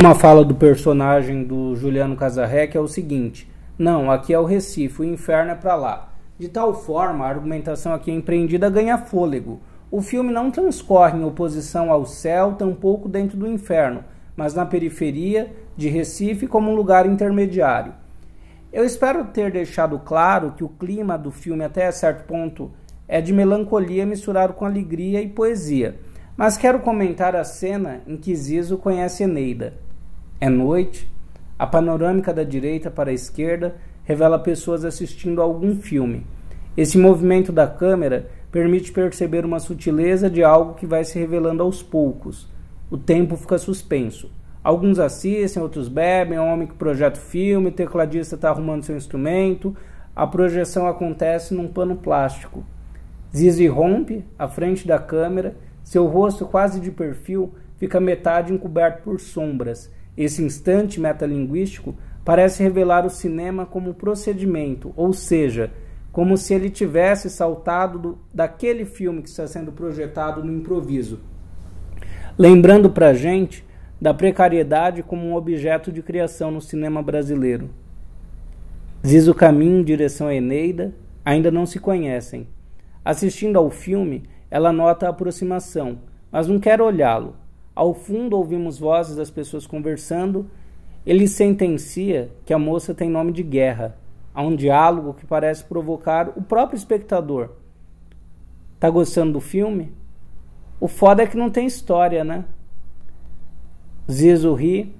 Uma 0.00 0.14
fala 0.14 0.42
do 0.42 0.54
personagem 0.54 1.44
do 1.44 1.76
Juliano 1.76 2.16
Casarrec 2.16 2.74
é 2.74 2.80
o 2.80 2.88
seguinte: 2.88 3.46
Não, 3.78 4.10
aqui 4.10 4.32
é 4.32 4.38
o 4.38 4.46
Recife, 4.46 5.02
o 5.02 5.04
inferno 5.04 5.50
é 5.50 5.54
para 5.54 5.74
lá. 5.74 6.14
De 6.38 6.48
tal 6.48 6.72
forma, 6.72 7.26
a 7.26 7.28
argumentação 7.28 7.92
aqui 7.92 8.10
empreendida 8.10 8.70
ganha 8.70 8.96
fôlego. 8.96 9.60
O 9.90 10.00
filme 10.00 10.32
não 10.32 10.50
transcorre 10.50 11.18
em 11.18 11.24
oposição 11.24 11.92
ao 11.92 12.06
céu, 12.06 12.54
tampouco 12.54 13.10
dentro 13.10 13.36
do 13.36 13.46
inferno, 13.46 14.02
mas 14.34 14.54
na 14.54 14.64
periferia 14.64 15.52
de 15.76 15.90
Recife 15.90 16.46
como 16.46 16.70
um 16.70 16.74
lugar 16.74 17.04
intermediário. 17.04 17.92
Eu 18.72 18.86
espero 18.86 19.26
ter 19.26 19.52
deixado 19.52 19.98
claro 19.98 20.54
que 20.56 20.64
o 20.64 20.68
clima 20.70 21.18
do 21.18 21.30
filme, 21.30 21.62
até 21.62 21.92
certo 21.92 22.24
ponto, 22.24 22.70
é 23.06 23.20
de 23.20 23.34
melancolia 23.34 24.06
misturado 24.06 24.54
com 24.54 24.64
alegria 24.64 25.20
e 25.20 25.28
poesia. 25.28 26.00
Mas 26.38 26.56
quero 26.56 26.80
comentar 26.80 27.36
a 27.36 27.44
cena 27.44 28.00
em 28.06 28.16
que 28.16 28.34
Zizo 28.34 28.78
conhece 28.78 29.24
Eneida. 29.24 29.74
É 30.42 30.48
noite, 30.48 31.06
a 31.58 31.66
panorâmica 31.66 32.32
da 32.32 32.42
direita 32.42 32.90
para 32.90 33.10
a 33.10 33.12
esquerda 33.12 33.76
revela 34.04 34.38
pessoas 34.38 34.86
assistindo 34.86 35.42
a 35.42 35.44
algum 35.44 35.76
filme. 35.76 36.26
Esse 36.74 36.96
movimento 36.96 37.52
da 37.52 37.66
câmera 37.66 38.30
permite 38.50 38.90
perceber 38.90 39.44
uma 39.44 39.60
sutileza 39.60 40.30
de 40.30 40.42
algo 40.42 40.76
que 40.76 40.86
vai 40.86 41.04
se 41.04 41.18
revelando 41.18 41.62
aos 41.62 41.82
poucos. 41.82 42.48
O 42.90 42.96
tempo 42.96 43.36
fica 43.36 43.58
suspenso. 43.58 44.30
Alguns 44.64 44.98
assistem, 44.98 45.62
outros 45.62 45.88
bebem, 45.88 46.38
é 46.38 46.40
um 46.40 46.50
homem 46.50 46.66
que 46.66 46.74
projeta 46.74 47.20
o 47.20 47.22
filme, 47.22 47.68
o 47.68 47.72
tecladista 47.72 48.34
está 48.34 48.48
arrumando 48.48 48.84
seu 48.84 48.96
instrumento, 48.96 49.76
a 50.16 50.26
projeção 50.26 50.88
acontece 50.88 51.52
num 51.52 51.68
pano 51.68 51.96
plástico. 51.96 52.64
Zizi 53.36 53.66
rompe 53.66 54.24
à 54.38 54.48
frente 54.48 54.88
da 54.88 54.98
câmera, 54.98 55.54
seu 55.84 56.06
rosto 56.06 56.46
quase 56.46 56.80
de 56.80 56.90
perfil 56.90 57.52
fica 57.76 58.00
metade 58.00 58.54
encoberto 58.54 59.02
por 59.02 59.20
sombras 59.20 59.90
esse 60.16 60.42
instante 60.42 61.00
metalinguístico 61.00 61.96
parece 62.24 62.62
revelar 62.62 63.06
o 63.06 63.10
cinema 63.10 63.64
como 63.64 63.94
procedimento, 63.94 64.92
ou 64.96 65.12
seja, 65.12 65.72
como 66.12 66.36
se 66.36 66.54
ele 66.54 66.70
tivesse 66.70 67.30
saltado 67.30 67.98
do, 67.98 68.18
daquele 68.32 68.84
filme 68.84 69.22
que 69.22 69.28
está 69.28 69.46
sendo 69.46 69.72
projetado 69.72 70.44
no 70.44 70.52
improviso. 70.52 71.20
Lembrando 72.36 72.90
para 72.90 73.08
a 73.08 73.14
gente 73.14 73.64
da 74.00 74.14
precariedade 74.14 75.02
como 75.02 75.26
um 75.26 75.34
objeto 75.34 75.92
de 75.92 76.02
criação 76.02 76.50
no 76.50 76.60
cinema 76.60 77.02
brasileiro. 77.02 77.70
Diz 79.02 79.28
o 79.28 79.34
caminho 79.34 79.80
em 79.80 79.84
direção 79.84 80.26
a 80.26 80.34
Eneida, 80.34 80.94
ainda 81.24 81.50
não 81.50 81.66
se 81.66 81.78
conhecem. 81.78 82.46
Assistindo 83.04 83.58
ao 83.58 83.70
filme, 83.70 84.24
ela 84.50 84.72
nota 84.72 85.06
a 85.06 85.10
aproximação, 85.10 86.00
mas 86.30 86.46
não 86.46 86.58
quer 86.58 86.80
olhá-lo. 86.80 87.36
Ao 87.80 87.94
fundo 87.94 88.36
ouvimos 88.36 88.78
vozes 88.78 89.16
das 89.16 89.30
pessoas 89.30 89.66
conversando. 89.66 90.50
Ele 91.06 91.26
sentencia 91.26 92.30
que 92.44 92.52
a 92.52 92.58
moça 92.58 92.92
tem 92.92 93.08
nome 93.08 93.32
de 93.32 93.42
guerra. 93.42 93.96
Há 94.34 94.42
um 94.42 94.54
diálogo 94.54 95.14
que 95.14 95.24
parece 95.24 95.64
provocar 95.64 96.28
o 96.36 96.42
próprio 96.42 96.76
espectador. 96.76 97.52
Tá 98.78 98.90
gostando 98.90 99.32
do 99.32 99.40
filme? 99.40 99.94
O 100.78 100.88
foda 100.88 101.22
é 101.22 101.26
que 101.26 101.38
não 101.38 101.48
tem 101.48 101.66
história, 101.66 102.22
né? 102.22 102.44
Zizo 104.12 104.52
ri. 104.52 104.94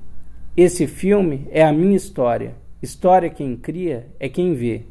Esse 0.56 0.86
filme 0.86 1.46
é 1.50 1.62
a 1.62 1.74
minha 1.74 1.96
história. 1.96 2.54
História 2.80 3.28
quem 3.28 3.58
cria 3.58 4.06
é 4.18 4.26
quem 4.26 4.54
vê. 4.54 4.86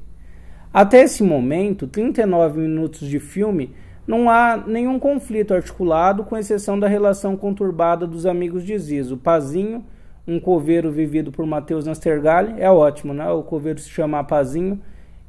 Até 0.71 1.01
esse 1.01 1.23
momento, 1.23 1.87
39 1.87 2.59
minutos 2.59 3.09
de 3.09 3.19
filme 3.19 3.73
não 4.09 4.27
há 4.27 4.57
nenhum 4.65 4.97
conflito 4.97 5.53
articulado, 5.53 6.23
com 6.23 6.35
exceção 6.35 6.79
da 6.79 6.87
relação 6.87 7.37
conturbada 7.37 8.07
dos 8.07 8.25
amigos 8.25 8.65
de 8.65 8.75
Zizo. 8.75 9.17
Pazinho, 9.17 9.85
um 10.27 10.39
coveiro 10.39 10.91
vivido 10.91 11.31
por 11.31 11.45
Matheus 11.45 11.85
Nastergalli, 11.85 12.55
é 12.57 12.71
ótimo, 12.71 13.13
né? 13.13 13.29
O 13.29 13.43
coveiro 13.43 13.79
se 13.79 13.87
chama 13.87 14.23
Pazinho. 14.23 14.81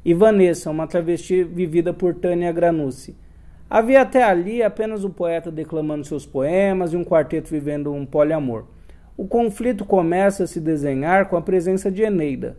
E 0.03 0.15
Vanessa, 0.15 0.71
uma 0.71 0.87
travesti 0.87 1.43
vivida 1.43 1.93
por 1.93 2.15
Tânia 2.15 2.51
Granucci. 2.51 3.15
Havia 3.69 4.01
até 4.01 4.23
ali 4.23 4.63
apenas 4.63 5.03
o 5.03 5.11
poeta 5.11 5.51
declamando 5.51 6.03
seus 6.03 6.25
poemas 6.25 6.91
e 6.91 6.97
um 6.97 7.05
quarteto 7.05 7.51
vivendo 7.51 7.93
um 7.93 8.03
poliamor. 8.03 8.65
O 9.15 9.27
conflito 9.27 9.85
começa 9.85 10.45
a 10.45 10.47
se 10.47 10.59
desenhar 10.59 11.29
com 11.29 11.37
a 11.37 11.41
presença 11.43 11.91
de 11.91 12.01
Eneida. 12.01 12.57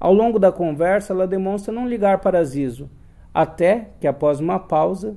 Ao 0.00 0.12
longo 0.12 0.40
da 0.40 0.50
conversa, 0.50 1.12
ela 1.12 1.24
demonstra 1.24 1.72
não 1.72 1.88
ligar 1.88 2.18
para 2.18 2.42
Zizo, 2.42 2.90
até 3.32 3.90
que, 4.00 4.08
após 4.08 4.40
uma 4.40 4.58
pausa, 4.58 5.14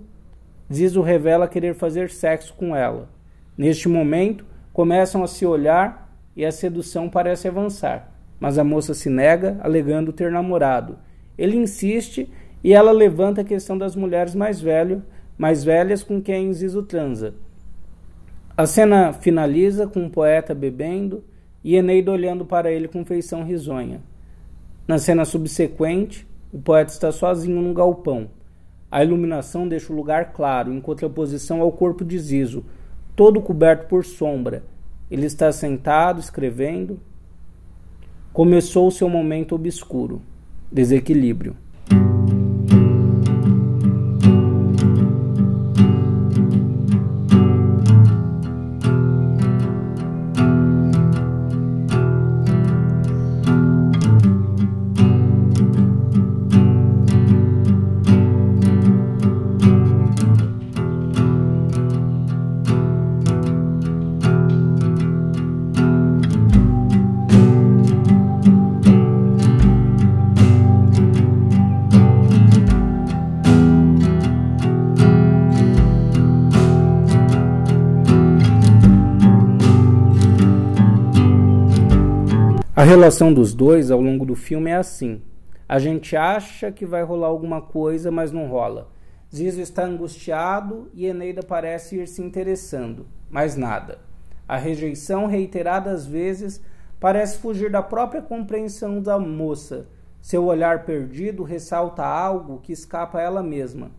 Zizo 0.72 1.02
revela 1.02 1.48
querer 1.48 1.76
fazer 1.76 2.10
sexo 2.10 2.54
com 2.54 2.76
ela. 2.76 3.10
Neste 3.58 3.88
momento, 3.88 4.46
começam 4.74 5.24
a 5.24 5.28
se 5.28 5.46
olhar 5.46 6.14
e 6.36 6.46
a 6.46 6.52
sedução 6.52 7.10
parece 7.10 7.48
avançar, 7.48 8.12
mas 8.40 8.58
a 8.58 8.64
moça 8.64 8.94
se 8.94 9.10
nega, 9.10 9.58
alegando 9.62 10.12
ter 10.12 10.32
namorado. 10.32 10.98
Ele 11.38 11.56
insiste 11.56 12.30
e 12.64 12.74
ela 12.74 12.92
levanta 12.92 13.42
a 13.42 13.46
questão 13.46 13.78
das 13.78 13.96
mulheres 13.96 14.36
mais, 14.36 14.60
velho, 14.60 15.04
mais 15.38 15.64
velhas 15.64 16.04
com 16.04 16.22
quem 16.22 16.52
Zizo 16.52 16.84
transa. 16.84 17.34
A 18.58 18.66
cena 18.66 19.14
finaliza 19.14 19.86
com 19.86 20.00
o 20.00 20.04
um 20.06 20.10
poeta 20.10 20.56
bebendo 20.56 21.24
e 21.64 21.76
Eneida 21.76 22.12
olhando 22.12 22.46
para 22.46 22.72
ele 22.72 22.88
com 22.88 23.04
feição 23.04 23.44
risonha. 23.44 24.02
Na 24.88 24.98
cena 24.98 25.26
subsequente, 25.26 26.28
o 26.54 26.60
poeta 26.60 26.92
está 26.92 27.12
sozinho 27.12 27.62
num 27.62 27.74
galpão. 27.74 28.30
A 28.96 29.04
iluminação 29.04 29.68
deixa 29.68 29.92
o 29.92 29.96
lugar 29.96 30.32
claro, 30.32 30.72
em 30.72 30.80
contraposição 30.80 31.60
ao 31.60 31.70
corpo 31.70 32.06
de 32.06 32.18
Zizo, 32.18 32.64
todo 33.14 33.42
coberto 33.42 33.90
por 33.90 34.06
sombra. 34.06 34.64
Ele 35.12 35.26
está 35.26 35.52
sentado, 35.52 36.22
escrevendo. 36.22 36.98
Começou 38.32 38.88
o 38.88 38.92
seu 38.92 39.10
momento 39.10 39.54
obscuro. 39.54 40.22
Desequilíbrio. 40.72 41.58
A 82.78 82.84
relação 82.84 83.34
dos 83.34 83.54
dois 83.54 83.90
ao 83.90 84.02
longo 84.02 84.26
do 84.26 84.36
filme 84.36 84.70
é 84.70 84.76
assim. 84.76 85.22
A 85.66 85.80
gente 85.80 86.14
acha 86.18 86.74
que 86.74 86.86
vai 86.86 87.04
rolar 87.04 87.28
alguma 87.28 87.62
coisa, 87.62 88.12
mas 88.12 88.34
não 88.34 88.48
rola. 88.48 88.92
Zizo 89.34 89.62
está 89.62 89.86
angustiado 89.86 90.90
e 90.94 91.06
Eneida 91.06 91.42
parece 91.42 91.96
ir 91.96 92.06
se 92.06 92.22
interessando, 92.22 93.08
mas 93.30 93.56
nada. 93.56 94.00
A 94.46 94.58
rejeição, 94.58 95.26
reiteradas 95.26 96.06
vezes, 96.06 96.62
parece 97.00 97.38
fugir 97.38 97.72
da 97.72 97.82
própria 97.82 98.22
compreensão 98.22 99.02
da 99.02 99.18
moça. 99.18 99.88
Seu 100.22 100.44
olhar 100.44 100.84
perdido 100.84 101.44
ressalta 101.44 102.04
algo 102.04 102.60
que 102.60 102.74
escapa 102.74 103.20
a 103.20 103.22
ela 103.22 103.42
mesma. 103.42 103.90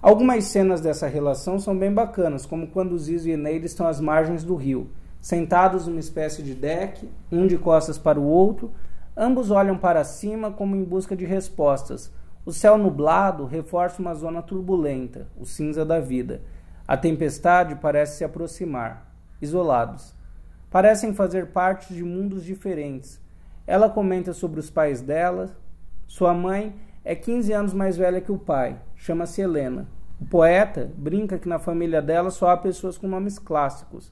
Algumas 0.00 0.44
cenas 0.44 0.80
dessa 0.80 1.08
relação 1.08 1.58
são 1.58 1.76
bem 1.76 1.92
bacanas, 1.92 2.46
como 2.46 2.68
quando 2.68 2.96
Zizo 2.96 3.28
e 3.28 3.32
Eneida 3.32 3.66
estão 3.66 3.88
às 3.88 4.00
margens 4.00 4.44
do 4.44 4.54
rio 4.54 4.88
sentados 5.20 5.86
numa 5.86 6.00
espécie 6.00 6.42
de 6.42 6.54
deck, 6.54 7.08
um 7.30 7.46
de 7.46 7.58
costas 7.58 7.98
para 7.98 8.20
o 8.20 8.24
outro, 8.24 8.72
ambos 9.16 9.50
olham 9.50 9.76
para 9.76 10.04
cima 10.04 10.50
como 10.50 10.76
em 10.76 10.84
busca 10.84 11.16
de 11.16 11.24
respostas. 11.24 12.12
O 12.46 12.52
céu 12.52 12.78
nublado 12.78 13.44
reforça 13.44 14.00
uma 14.00 14.14
zona 14.14 14.40
turbulenta, 14.40 15.26
o 15.38 15.44
cinza 15.44 15.84
da 15.84 16.00
vida. 16.00 16.40
A 16.86 16.96
tempestade 16.96 17.74
parece 17.74 18.18
se 18.18 18.24
aproximar. 18.24 19.12
Isolados. 19.40 20.14
Parecem 20.70 21.14
fazer 21.14 21.48
parte 21.48 21.92
de 21.92 22.02
mundos 22.02 22.44
diferentes. 22.44 23.20
Ela 23.66 23.90
comenta 23.90 24.32
sobre 24.32 24.60
os 24.60 24.70
pais 24.70 25.00
dela. 25.02 25.50
Sua 26.06 26.32
mãe 26.32 26.74
é 27.04 27.14
15 27.14 27.52
anos 27.52 27.74
mais 27.74 27.96
velha 27.96 28.20
que 28.20 28.32
o 28.32 28.38
pai. 28.38 28.80
Chama-se 28.96 29.40
Helena. 29.40 29.86
O 30.20 30.24
poeta 30.24 30.90
brinca 30.96 31.38
que 31.38 31.48
na 31.48 31.58
família 31.58 32.00
dela 32.00 32.30
só 32.30 32.50
há 32.50 32.56
pessoas 32.56 32.96
com 32.96 33.06
nomes 33.06 33.38
clássicos 33.38 34.10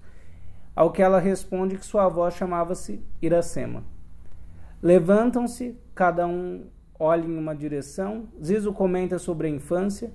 ao 0.77 0.93
que 0.93 1.03
ela 1.03 1.19
responde 1.19 1.79
que 1.79 1.87
sua 1.87 2.05
avó 2.05 2.31
chamava-se 2.31 3.03
Iracema. 3.23 3.83
Levantam-se, 4.83 5.75
cada 5.95 6.27
um 6.27 6.67
olha 6.99 7.25
em 7.25 7.39
uma 7.39 7.57
direção. 7.57 8.29
Zizo 8.45 8.75
comenta 8.75 9.19
sobre 9.19 9.47
a 9.47 9.51
infância. 9.51 10.13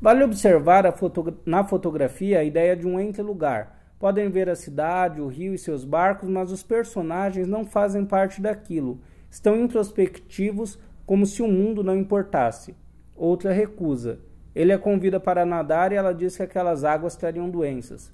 Vale 0.00 0.22
observar 0.22 0.90
foto 0.92 1.36
na 1.44 1.64
fotografia 1.64 2.38
a 2.38 2.44
ideia 2.44 2.76
de 2.76 2.86
um 2.86 3.00
entre-lugar. 3.00 3.76
Podem 3.98 4.30
ver 4.30 4.48
a 4.48 4.54
cidade, 4.54 5.20
o 5.20 5.26
rio 5.26 5.52
e 5.52 5.58
seus 5.58 5.84
barcos, 5.84 6.28
mas 6.28 6.52
os 6.52 6.62
personagens 6.62 7.48
não 7.48 7.64
fazem 7.64 8.04
parte 8.04 8.40
daquilo. 8.40 9.00
Estão 9.28 9.56
introspectivos, 9.56 10.78
como 11.04 11.26
se 11.26 11.42
o 11.42 11.48
mundo 11.48 11.82
não 11.82 11.96
importasse. 11.96 12.76
Outra 13.16 13.52
recusa. 13.52 14.20
Ele 14.54 14.72
a 14.72 14.78
convida 14.78 15.18
para 15.18 15.44
nadar 15.44 15.90
e 15.90 15.96
ela 15.96 16.12
diz 16.12 16.36
que 16.36 16.42
aquelas 16.42 16.84
águas 16.84 17.16
trariam 17.16 17.50
doenças. 17.50 18.12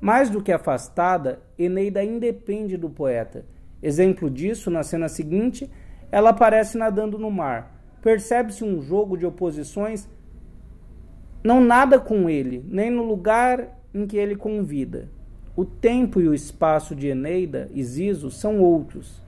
Mais 0.00 0.30
do 0.30 0.42
que 0.42 0.50
afastada, 0.50 1.40
Eneida 1.58 2.02
independe 2.02 2.76
do 2.76 2.88
poeta. 2.88 3.44
Exemplo 3.82 4.30
disso, 4.30 4.70
na 4.70 4.82
cena 4.82 5.08
seguinte, 5.08 5.70
ela 6.10 6.30
aparece 6.30 6.78
nadando 6.78 7.18
no 7.18 7.30
mar. 7.30 7.78
Percebe-se 8.00 8.64
um 8.64 8.80
jogo 8.80 9.16
de 9.16 9.26
oposições, 9.26 10.08
não 11.44 11.60
nada 11.60 11.98
com 11.98 12.30
ele, 12.30 12.64
nem 12.66 12.90
no 12.90 13.02
lugar 13.02 13.78
em 13.92 14.06
que 14.06 14.16
ele 14.16 14.36
convida. 14.36 15.08
O 15.54 15.64
tempo 15.64 16.20
e 16.20 16.28
o 16.28 16.34
espaço 16.34 16.94
de 16.94 17.08
Eneida 17.08 17.68
e 17.74 17.82
Zizo 17.82 18.30
são 18.30 18.60
outros. 18.60 19.20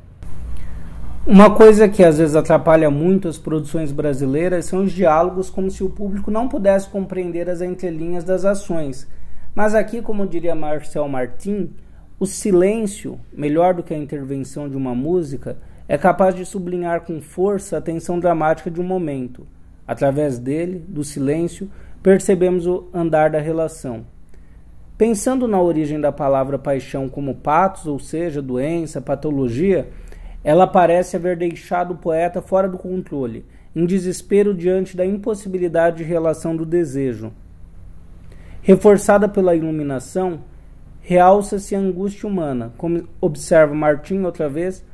Uma 1.27 1.55
coisa 1.55 1.89
que 1.89 2.03
às 2.03 2.19
vezes 2.19 2.35
atrapalha 2.35 2.91
muito 2.91 3.29
as 3.29 3.39
produções 3.39 3.93
brasileiras 3.93 4.65
são 4.65 4.83
os 4.83 4.93
diálogos, 4.93 5.51
como 5.51 5.71
se 5.71 5.85
o 5.85 5.91
público 5.91 6.31
não 6.31 6.49
pudesse 6.49 6.89
compreender 6.89 7.49
as 7.49 7.61
entrelinhas 7.61 8.25
das 8.25 8.45
ações 8.45 9.07
mas 9.55 9.75
aqui, 9.75 10.01
como 10.01 10.27
diria 10.27 10.55
Marcel 10.55 11.07
Martin, 11.09 11.71
o 12.19 12.27
silêncio, 12.27 13.19
melhor 13.33 13.75
do 13.75 13.83
que 13.83 13.93
a 13.93 13.99
intervenção 13.99 14.69
de 14.69 14.77
uma 14.77 14.95
música, 14.95 15.59
é 15.89 15.99
capaz 15.99 16.35
de 16.35 16.47
sublinhar 16.47 17.03
com 17.03 17.21
força 17.21 17.77
a 17.77 17.81
tensão 17.81 18.19
dramática 18.19 18.71
de 18.71 18.81
um 18.81 18.85
momento. 18.85 19.47
Através 19.87 20.39
dele, 20.39 20.85
do 20.89 21.05
silêncio, 21.05 21.71
percebemos 22.03 22.67
o 22.67 22.89
andar 22.95 23.31
da 23.31 23.41
relação. 23.41 24.07
Pensando 24.97 25.49
na 25.49 25.61
origem 25.61 26.01
da 26.01 26.13
palavra 26.13 26.59
paixão 26.59 27.09
como 27.09 27.35
patos, 27.35 27.87
ou 27.87 27.99
seja, 27.99 28.41
doença, 28.41 29.01
patologia, 29.01 29.89
ela 30.45 30.67
parece 30.67 31.17
haver 31.17 31.37
deixado 31.37 31.93
o 31.93 31.99
poeta 31.99 32.41
fora 32.41 32.69
do 32.69 32.79
controle, 32.79 33.45
em 33.75 33.85
desespero 33.85 34.55
diante 34.55 34.97
da 34.97 35.05
impossibilidade 35.05 35.99
de 35.99 36.05
relação 36.05 36.57
do 36.57 36.65
desejo. 36.65 37.33
Reforçada 38.65 39.29
pela 39.29 39.57
iluminação, 39.57 40.39
realça-se 41.01 41.75
a 41.75 41.81
angústia 41.81 42.29
humana. 42.29 42.73
Como 42.79 43.09
observa 43.21 43.75
Martim 43.75 44.23
outra 44.23 44.49
vez, 44.49 44.85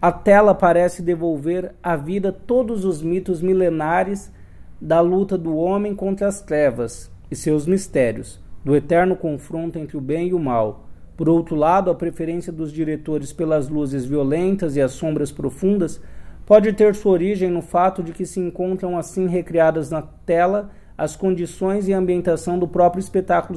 a 0.00 0.12
tela 0.12 0.54
parece 0.54 1.02
devolver 1.02 1.74
à 1.82 1.96
vida 1.96 2.30
todos 2.30 2.84
os 2.84 3.02
mitos 3.02 3.42
milenares 3.42 4.32
da 4.80 5.00
luta 5.00 5.36
do 5.36 5.56
homem 5.56 5.96
contra 5.96 6.28
as 6.28 6.40
trevas 6.40 7.10
e 7.28 7.34
seus 7.34 7.66
mistérios, 7.66 8.40
do 8.64 8.76
eterno 8.76 9.16
confronto 9.16 9.80
entre 9.80 9.96
o 9.96 10.00
bem 10.00 10.28
e 10.28 10.34
o 10.34 10.38
mal. 10.38 10.86
Por 11.16 11.28
outro 11.28 11.56
lado, 11.56 11.90
a 11.90 11.96
preferência 11.96 12.52
dos 12.52 12.72
diretores 12.72 13.32
pelas 13.32 13.68
luzes 13.68 14.04
violentas 14.04 14.76
e 14.76 14.80
as 14.80 14.92
sombras 14.92 15.32
profundas 15.32 16.00
pode 16.46 16.72
ter 16.72 16.94
sua 16.94 17.10
origem 17.10 17.50
no 17.50 17.62
fato 17.62 18.00
de 18.00 18.12
que 18.12 18.24
se 18.24 18.38
encontram 18.38 18.96
assim 18.96 19.26
recriadas 19.26 19.90
na 19.90 20.02
tela 20.02 20.70
as 20.98 21.14
condições 21.14 21.86
e 21.86 21.92
ambientação 21.92 22.58
do 22.58 22.66
próprio 22.66 22.98
espetáculo 22.98 23.56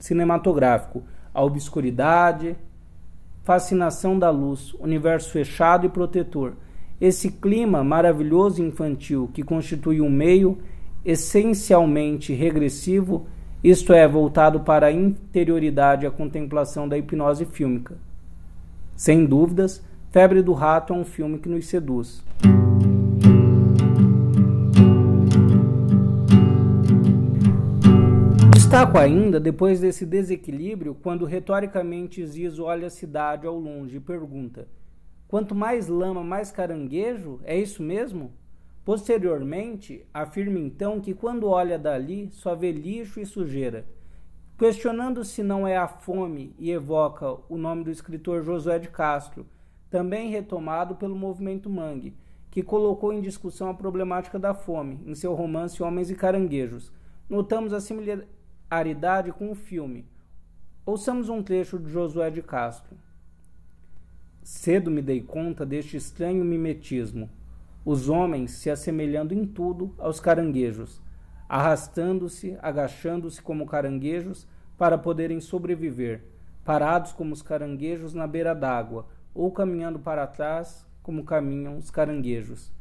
cinematográfico, 0.00 1.04
a 1.32 1.40
obscuridade, 1.40 2.56
fascinação 3.44 4.18
da 4.18 4.30
luz, 4.30 4.74
universo 4.74 5.30
fechado 5.30 5.86
e 5.86 5.88
protetor. 5.88 6.54
Esse 7.00 7.30
clima 7.30 7.84
maravilhoso 7.84 8.60
e 8.60 8.66
infantil 8.66 9.30
que 9.32 9.44
constitui 9.44 10.00
um 10.00 10.10
meio 10.10 10.58
essencialmente 11.04 12.32
regressivo, 12.32 13.26
isto 13.62 13.92
é, 13.92 14.06
voltado 14.06 14.60
para 14.60 14.88
a 14.88 14.92
interioridade 14.92 16.04
e 16.04 16.08
a 16.08 16.10
contemplação 16.10 16.88
da 16.88 16.98
hipnose 16.98 17.44
fílmica. 17.44 17.96
Sem 18.96 19.24
dúvidas, 19.24 19.84
Febre 20.10 20.42
do 20.42 20.52
Rato 20.52 20.92
é 20.92 20.96
um 20.96 21.04
filme 21.04 21.38
que 21.38 21.48
nos 21.48 21.66
seduz. 21.66 22.22
Destaco 28.72 28.96
ainda, 28.96 29.38
depois 29.38 29.80
desse 29.80 30.06
desequilíbrio, 30.06 30.94
quando 30.94 31.26
retoricamente 31.26 32.26
Zizo 32.26 32.64
olha 32.64 32.86
a 32.86 32.90
cidade 32.90 33.46
ao 33.46 33.58
longe 33.58 33.98
e 33.98 34.00
pergunta: 34.00 34.66
Quanto 35.28 35.54
mais 35.54 35.88
lama, 35.88 36.24
mais 36.24 36.50
caranguejo? 36.50 37.38
É 37.44 37.54
isso 37.54 37.82
mesmo? 37.82 38.32
Posteriormente, 38.82 40.06
afirma 40.14 40.58
então 40.58 41.00
que 41.00 41.12
quando 41.12 41.50
olha 41.50 41.78
dali 41.78 42.30
só 42.32 42.54
vê 42.54 42.72
lixo 42.72 43.20
e 43.20 43.26
sujeira. 43.26 43.84
Questionando 44.58 45.22
se 45.22 45.42
não 45.42 45.68
é 45.68 45.76
a 45.76 45.86
fome 45.86 46.56
e 46.58 46.70
evoca 46.70 47.36
o 47.50 47.58
nome 47.58 47.84
do 47.84 47.90
escritor 47.90 48.42
Josué 48.42 48.78
de 48.78 48.88
Castro, 48.88 49.44
também 49.90 50.30
retomado 50.30 50.94
pelo 50.94 51.14
movimento 51.14 51.68
Mangue, 51.68 52.16
que 52.50 52.62
colocou 52.62 53.12
em 53.12 53.20
discussão 53.20 53.68
a 53.68 53.74
problemática 53.74 54.38
da 54.38 54.54
fome 54.54 54.98
em 55.04 55.14
seu 55.14 55.34
romance 55.34 55.82
Homens 55.82 56.10
e 56.10 56.14
Caranguejos. 56.14 56.90
Notamos 57.28 57.74
a 57.74 57.80
aridade 58.76 59.30
com 59.32 59.50
o 59.50 59.54
filme. 59.54 60.06
Ouçamos 60.86 61.28
um 61.28 61.42
trecho 61.42 61.78
de 61.78 61.90
Josué 61.90 62.30
de 62.30 62.42
Castro. 62.42 62.96
Cedo 64.42 64.90
me 64.90 65.02
dei 65.02 65.20
conta 65.20 65.66
deste 65.66 65.96
estranho 65.96 66.44
mimetismo, 66.44 67.28
os 67.84 68.08
homens 68.08 68.52
se 68.52 68.70
assemelhando 68.70 69.34
em 69.34 69.46
tudo 69.46 69.94
aos 69.98 70.18
caranguejos. 70.20 71.02
arrastando-se, 71.52 72.56
agachando-se 72.62 73.42
como 73.42 73.66
caranguejos 73.66 74.48
para 74.78 74.96
poderem 74.96 75.38
sobreviver, 75.38 76.24
parados 76.64 77.12
como 77.12 77.34
os 77.34 77.42
caranguejos 77.42 78.14
na 78.14 78.26
beira 78.26 78.54
d'água, 78.54 79.06
ou 79.34 79.52
caminhando 79.52 79.98
para 79.98 80.26
trás 80.26 80.86
como 81.02 81.24
caminham 81.24 81.76
os 81.76 81.90
caranguejos. 81.90 82.72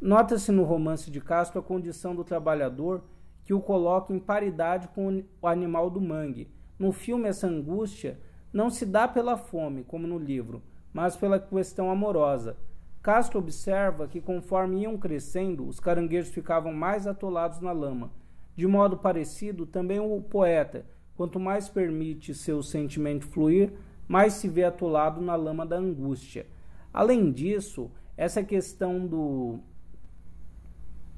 Nota-se 0.00 0.50
no 0.50 0.64
romance 0.64 1.10
de 1.10 1.20
Castro 1.20 1.60
a 1.60 1.62
condição 1.62 2.14
do 2.14 2.24
trabalhador 2.24 3.02
que 3.50 3.54
o 3.54 3.60
coloca 3.60 4.14
em 4.14 4.18
paridade 4.20 4.86
com 4.94 5.24
o 5.42 5.48
animal 5.48 5.90
do 5.90 6.00
mangue. 6.00 6.48
No 6.78 6.92
filme, 6.92 7.28
essa 7.28 7.48
angústia 7.48 8.16
não 8.52 8.70
se 8.70 8.86
dá 8.86 9.08
pela 9.08 9.36
fome, 9.36 9.82
como 9.82 10.06
no 10.06 10.18
livro, 10.18 10.62
mas 10.92 11.16
pela 11.16 11.40
questão 11.40 11.90
amorosa. 11.90 12.56
Castro 13.02 13.40
observa 13.40 14.06
que, 14.06 14.20
conforme 14.20 14.82
iam 14.82 14.96
crescendo, 14.96 15.66
os 15.66 15.80
caranguejos 15.80 16.32
ficavam 16.32 16.72
mais 16.72 17.08
atolados 17.08 17.58
na 17.58 17.72
lama. 17.72 18.12
De 18.54 18.68
modo 18.68 18.96
parecido, 18.96 19.66
também 19.66 19.98
o 19.98 20.22
poeta, 20.22 20.86
quanto 21.16 21.40
mais 21.40 21.68
permite 21.68 22.32
seu 22.32 22.62
sentimento 22.62 23.26
fluir, 23.26 23.72
mais 24.06 24.34
se 24.34 24.46
vê 24.46 24.62
atolado 24.62 25.20
na 25.20 25.34
lama 25.34 25.66
da 25.66 25.76
angústia. 25.76 26.46
Além 26.94 27.32
disso, 27.32 27.90
essa 28.16 28.44
questão 28.44 29.04
do 29.04 29.58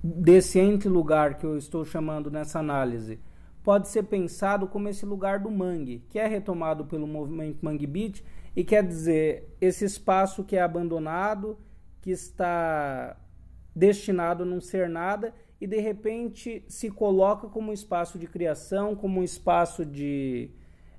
desse 0.02 0.58
entre 0.58 0.88
lugar 0.88 1.38
que 1.38 1.46
eu 1.46 1.56
estou 1.56 1.84
chamando 1.84 2.30
nessa 2.30 2.58
análise 2.58 3.20
pode 3.62 3.88
ser 3.88 4.02
pensado 4.04 4.66
como 4.66 4.88
esse 4.88 5.06
lugar 5.06 5.38
do 5.38 5.50
mangue, 5.50 6.04
que 6.08 6.18
é 6.18 6.26
retomado 6.26 6.84
pelo 6.84 7.06
movimento 7.06 7.64
Mangue 7.64 7.86
Beat 7.86 8.24
e 8.56 8.64
quer 8.64 8.84
dizer 8.84 9.56
esse 9.60 9.84
espaço 9.84 10.42
que 10.42 10.56
é 10.56 10.62
abandonado, 10.62 11.56
que 12.00 12.10
está 12.10 13.16
destinado 13.74 14.42
a 14.42 14.46
não 14.46 14.60
ser 14.60 14.88
nada 14.88 15.32
e 15.60 15.66
de 15.66 15.78
repente 15.78 16.64
se 16.66 16.90
coloca 16.90 17.46
como 17.48 17.70
um 17.70 17.72
espaço 17.72 18.18
de 18.18 18.26
criação, 18.26 18.96
como 18.96 19.20
um 19.20 19.24
espaço 19.24 19.86
de 19.86 20.50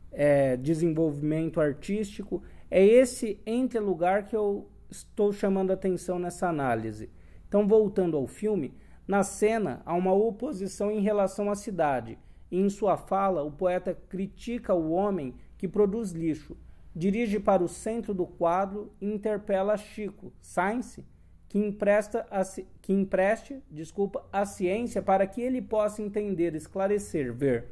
é, 0.10 0.56
desenvolvimento 0.56 1.60
artístico. 1.60 2.42
É 2.72 2.84
esse 2.84 3.42
entre 3.46 3.80
lugar 3.80 4.26
que 4.26 4.36
eu 4.36 4.70
estou 4.90 5.34
chamando 5.34 5.72
atenção 5.72 6.18
nessa 6.18 6.48
análise. 6.48 7.10
Então, 7.48 7.68
voltando 7.68 8.16
ao 8.16 8.26
filme, 8.26 8.74
na 9.08 9.24
cena 9.24 9.82
há 9.86 9.94
uma 9.94 10.14
oposição 10.14 10.92
em 10.92 11.02
relação 11.02 11.50
à 11.50 11.56
cidade. 11.56 12.18
E 12.50 12.60
em 12.60 12.70
sua 12.70 12.98
fala, 12.98 13.44
o 13.44 13.52
poeta 13.52 13.98
critica 14.10 14.74
o 14.74 14.92
homem 14.92 15.34
que 15.58 15.68
produz 15.68 16.12
lixo, 16.12 16.56
dirige 16.96 17.40
para 17.40 17.64
o 17.64 17.68
centro 17.68 18.14
do 18.14 18.26
quadro 18.26 18.92
e 19.02 19.12
interpela 19.12 19.78
Chico, 19.78 20.32
Sainz, 20.42 21.00
que, 21.50 21.58
empresta 21.58 22.26
a, 22.32 22.44
que 22.82 22.94
empreste 22.94 23.62
desculpa, 23.70 24.26
a 24.32 24.46
ciência 24.46 25.02
para 25.02 25.26
que 25.28 25.42
ele 25.42 25.62
possa 25.62 26.02
entender, 26.02 26.56
esclarecer, 26.56 27.34
ver. 27.34 27.68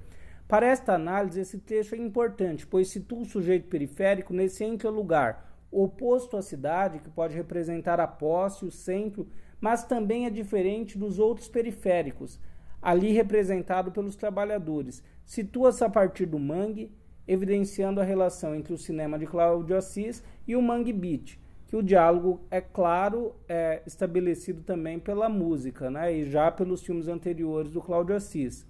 Para 0.48 0.68
esta 0.68 0.94
análise, 0.94 1.40
esse 1.40 1.58
trecho 1.60 1.96
é 1.96 1.98
importante, 1.98 2.68
pois 2.68 2.90
situa 2.90 3.22
o 3.22 3.26
sujeito 3.26 3.70
periférico 3.70 4.34
nesse 4.34 4.64
entre-lugar, 4.64 5.56
oposto 5.72 6.36
à 6.36 6.42
cidade, 6.42 7.00
que 7.00 7.10
pode 7.10 7.34
representar 7.34 8.00
a 8.00 8.08
posse, 8.08 8.66
o 8.66 8.72
centro, 8.72 9.28
mas 9.62 9.86
também 9.86 10.26
é 10.26 10.30
diferente 10.30 10.98
dos 10.98 11.20
outros 11.20 11.48
periféricos, 11.48 12.40
ali 12.82 13.12
representado 13.12 13.92
pelos 13.92 14.16
trabalhadores. 14.16 15.04
Situa-se 15.24 15.84
a 15.84 15.90
partir 15.90 16.26
do 16.26 16.40
mangue, 16.40 16.92
evidenciando 17.28 18.02
a 18.02 18.04
relação 18.04 18.56
entre 18.56 18.74
o 18.74 18.78
cinema 18.78 19.20
de 19.20 19.28
Cláudio 19.28 19.78
Assis 19.78 20.24
e 20.48 20.56
o 20.56 20.62
Mangue 20.62 20.92
Beat, 20.92 21.40
que 21.68 21.76
o 21.76 21.84
diálogo, 21.84 22.42
é 22.50 22.60
claro, 22.60 23.36
é 23.48 23.84
estabelecido 23.86 24.64
também 24.64 25.00
pela 25.00 25.30
música, 25.30 25.92
né, 25.92 26.12
e 26.12 26.30
já 26.30 26.52
pelos 26.52 26.82
filmes 26.82 27.08
anteriores 27.08 27.72
do 27.72 27.82
Cláudio 27.82 28.16
Assis. 28.16 28.66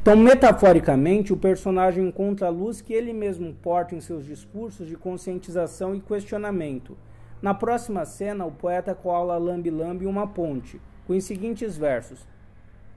Então, 0.00 0.16
metaforicamente, 0.16 1.34
o 1.34 1.36
personagem 1.36 2.08
encontra 2.08 2.46
a 2.46 2.50
luz 2.50 2.80
que 2.80 2.94
ele 2.94 3.12
mesmo 3.12 3.52
porta 3.52 3.94
em 3.94 4.00
seus 4.00 4.24
discursos 4.24 4.88
de 4.88 4.96
conscientização 4.96 5.94
e 5.94 6.00
questionamento. 6.00 6.96
Na 7.40 7.54
próxima 7.54 8.04
cena, 8.04 8.44
o 8.44 8.50
poeta 8.50 8.94
cola 8.94 9.38
lambe-lambe 9.38 10.06
uma 10.06 10.26
ponte, 10.26 10.80
com 11.06 11.16
os 11.16 11.24
seguintes 11.24 11.76
versos: 11.76 12.26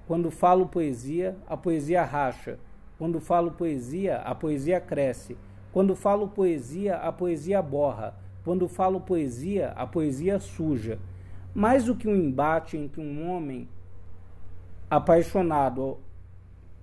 Quando 0.08 0.32
falo 0.32 0.67
poesia, 0.67 1.38
a 1.47 1.56
poesia 1.56 2.04
racha. 2.04 2.60
Quando 2.97 3.19
falo 3.19 3.51
poesia, 3.51 4.17
a 4.17 4.34
poesia 4.34 4.80
cresce. 4.80 5.38
Quando 5.71 5.95
falo 5.95 6.27
poesia, 6.27 6.97
a 6.97 7.12
poesia 7.12 7.62
borra. 7.62 8.15
Quando 8.43 8.67
falo 8.67 8.99
poesia, 9.01 9.69
a 9.75 9.86
poesia 9.86 10.39
suja. 10.39 10.99
Mais 11.54 11.86
do 11.86 11.95
que 11.95 12.08
um 12.08 12.15
embate 12.15 12.77
entre 12.77 12.99
um 13.01 13.30
homem 13.30 13.67
apaixonado 14.89 15.99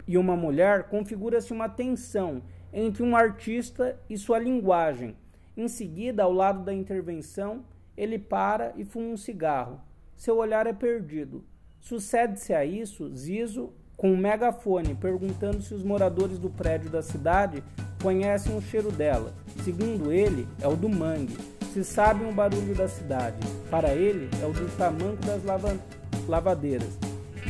e 0.06 0.16
uma 0.16 0.36
mulher, 0.36 0.84
configura-se 0.84 1.52
uma 1.52 1.68
tensão 1.68 2.42
entre 2.72 3.02
um 3.02 3.14
artista 3.14 3.98
e 4.08 4.16
sua 4.16 4.38
linguagem. 4.38 5.16
Em 5.58 5.66
seguida, 5.66 6.22
ao 6.22 6.32
lado 6.32 6.62
da 6.62 6.72
intervenção, 6.72 7.64
ele 7.96 8.16
para 8.16 8.72
e 8.76 8.84
fuma 8.84 9.08
um 9.08 9.16
cigarro. 9.16 9.80
Seu 10.14 10.36
olhar 10.36 10.68
é 10.68 10.72
perdido. 10.72 11.44
Sucede-se 11.80 12.54
a 12.54 12.64
isso 12.64 13.12
Zizo 13.16 13.72
com 13.96 14.12
um 14.12 14.16
megafone 14.16 14.94
perguntando 14.94 15.60
se 15.60 15.74
os 15.74 15.82
moradores 15.82 16.38
do 16.38 16.48
prédio 16.48 16.88
da 16.88 17.02
cidade 17.02 17.64
conhecem 18.00 18.56
o 18.56 18.62
cheiro 18.62 18.92
dela. 18.92 19.34
Segundo 19.64 20.12
ele, 20.12 20.46
é 20.62 20.68
o 20.68 20.76
do 20.76 20.88
mangue. 20.88 21.36
Se 21.72 21.82
sabem 21.82 22.28
o 22.28 22.32
barulho 22.32 22.76
da 22.76 22.86
cidade. 22.86 23.44
Para 23.68 23.92
ele, 23.92 24.30
é 24.40 24.46
o 24.46 24.52
do 24.52 24.76
tamanco 24.76 25.26
das 25.26 25.42
lava 25.42 25.76
lavadeiras. 26.28 26.96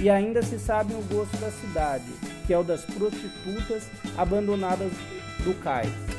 E 0.01 0.09
ainda 0.09 0.41
se 0.41 0.59
sabem 0.59 0.97
o 0.97 1.03
gosto 1.15 1.37
da 1.37 1.51
cidade, 1.51 2.11
que 2.47 2.55
é 2.55 2.59
o 2.59 2.65
das 2.65 2.87
prostitutas 2.87 3.87
abandonadas 4.17 4.93
do 5.45 5.53
cais. 5.63 6.18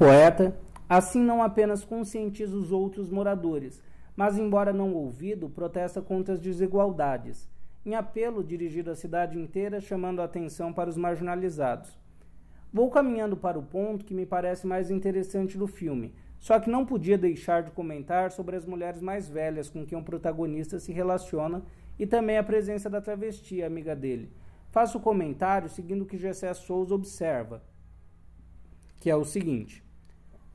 Poeta, 0.00 0.58
assim 0.88 1.20
não 1.20 1.42
apenas 1.42 1.84
conscientiza 1.84 2.56
os 2.56 2.72
outros 2.72 3.10
moradores, 3.10 3.82
mas, 4.16 4.38
embora 4.38 4.72
não 4.72 4.94
ouvido, 4.94 5.50
protesta 5.50 6.00
contra 6.00 6.32
as 6.32 6.40
desigualdades, 6.40 7.46
em 7.84 7.94
apelo 7.94 8.42
dirigido 8.42 8.90
à 8.90 8.94
cidade 8.94 9.38
inteira, 9.38 9.78
chamando 9.78 10.22
a 10.22 10.24
atenção 10.24 10.72
para 10.72 10.88
os 10.88 10.96
marginalizados. 10.96 11.98
Vou 12.72 12.88
caminhando 12.88 13.36
para 13.36 13.58
o 13.58 13.62
ponto 13.62 14.06
que 14.06 14.14
me 14.14 14.24
parece 14.24 14.66
mais 14.66 14.90
interessante 14.90 15.58
do 15.58 15.66
filme, 15.66 16.14
só 16.38 16.58
que 16.58 16.70
não 16.70 16.86
podia 16.86 17.18
deixar 17.18 17.62
de 17.62 17.70
comentar 17.70 18.30
sobre 18.30 18.56
as 18.56 18.64
mulheres 18.64 19.02
mais 19.02 19.28
velhas 19.28 19.68
com 19.68 19.84
quem 19.84 19.98
o 19.98 20.02
protagonista 20.02 20.78
se 20.78 20.92
relaciona 20.92 21.62
e 21.98 22.06
também 22.06 22.38
a 22.38 22.42
presença 22.42 22.88
da 22.88 23.02
travesti, 23.02 23.62
amiga 23.62 23.94
dele. 23.94 24.32
Faço 24.70 24.96
o 24.96 25.02
comentário 25.02 25.68
seguindo 25.68 26.04
o 26.04 26.06
que 26.06 26.16
Gessé 26.16 26.54
Souza 26.54 26.94
observa, 26.94 27.62
que 28.98 29.10
é 29.10 29.16
o 29.16 29.24
seguinte: 29.24 29.82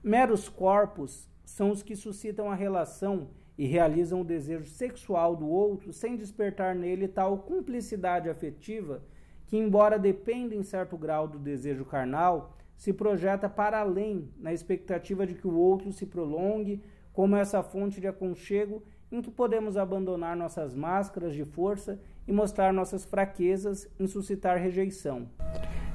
meros 0.05 0.47
corpos 0.47 1.27
são 1.43 1.71
os 1.71 1.81
que 1.81 1.95
suscitam 1.95 2.51
a 2.51 2.53
relação 2.53 3.29
e 3.57 3.65
realizam 3.65 4.21
o 4.21 4.23
desejo 4.23 4.67
sexual 4.67 5.35
do 5.35 5.47
outro 5.47 5.91
sem 5.91 6.15
despertar 6.15 6.75
nele 6.75 7.07
tal 7.07 7.39
cumplicidade 7.39 8.29
afetiva 8.29 9.01
que, 9.47 9.57
embora 9.57 9.97
dependa 9.97 10.53
em 10.53 10.61
certo 10.61 10.95
grau 10.95 11.27
do 11.27 11.39
desejo 11.39 11.83
carnal, 11.83 12.55
se 12.77 12.93
projeta 12.93 13.49
para 13.49 13.79
além, 13.79 14.29
na 14.37 14.53
expectativa 14.53 15.25
de 15.25 15.33
que 15.33 15.47
o 15.47 15.57
outro 15.57 15.91
se 15.91 16.05
prolongue 16.05 16.83
como 17.11 17.35
essa 17.35 17.63
fonte 17.63 17.99
de 17.99 18.05
aconchego 18.07 18.83
em 19.11 19.23
que 19.23 19.31
podemos 19.31 19.75
abandonar 19.75 20.35
nossas 20.35 20.75
máscaras 20.75 21.33
de 21.33 21.45
força 21.45 21.99
e 22.27 22.31
mostrar 22.31 22.71
nossas 22.71 23.05
fraquezas 23.05 23.89
em 23.99 24.05
suscitar 24.05 24.59
rejeição. 24.59 25.27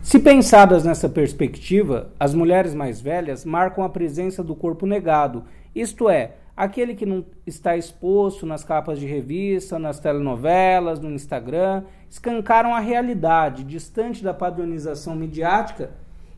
Se 0.02 0.18
pensadas 0.18 0.82
nessa 0.82 1.10
perspectiva, 1.10 2.10
as 2.18 2.34
mulheres 2.34 2.74
mais 2.74 3.00
velhas 3.00 3.44
marcam 3.44 3.84
a 3.84 3.88
presença 3.88 4.42
do 4.42 4.56
corpo 4.56 4.86
negado, 4.86 5.44
isto 5.74 6.08
é, 6.08 6.36
aquele 6.56 6.94
que 6.94 7.04
não 7.04 7.24
está 7.46 7.76
exposto 7.76 8.46
nas 8.46 8.64
capas 8.64 8.98
de 8.98 9.06
revista, 9.06 9.78
nas 9.78 10.00
telenovelas, 10.00 10.98
no 10.98 11.12
Instagram, 11.12 11.84
escancaram 12.08 12.74
a 12.74 12.80
realidade, 12.80 13.62
distante 13.62 14.24
da 14.24 14.32
padronização 14.32 15.14
midiática 15.14 15.90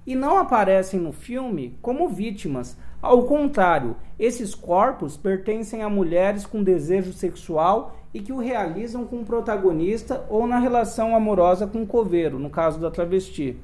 e 0.04 0.16
não 0.16 0.38
aparecem 0.38 0.98
no 0.98 1.12
filme 1.12 1.78
como 1.80 2.08
vítimas. 2.08 2.76
Ao 3.00 3.22
contrário, 3.24 3.96
esses 4.18 4.56
corpos 4.56 5.16
pertencem 5.16 5.82
a 5.82 5.88
mulheres 5.88 6.44
com 6.44 6.64
desejo 6.64 7.12
sexual 7.12 7.96
e 8.14 8.20
que 8.20 8.32
o 8.32 8.38
realizam 8.38 9.04
com 9.04 9.20
o 9.20 9.24
protagonista 9.24 10.24
ou 10.28 10.46
na 10.46 10.58
relação 10.58 11.16
amorosa 11.16 11.66
com 11.66 11.82
o 11.82 11.86
coveiro, 11.86 12.38
no 12.38 12.50
caso 12.50 12.78
da 12.78 12.90
travesti. 12.90 13.56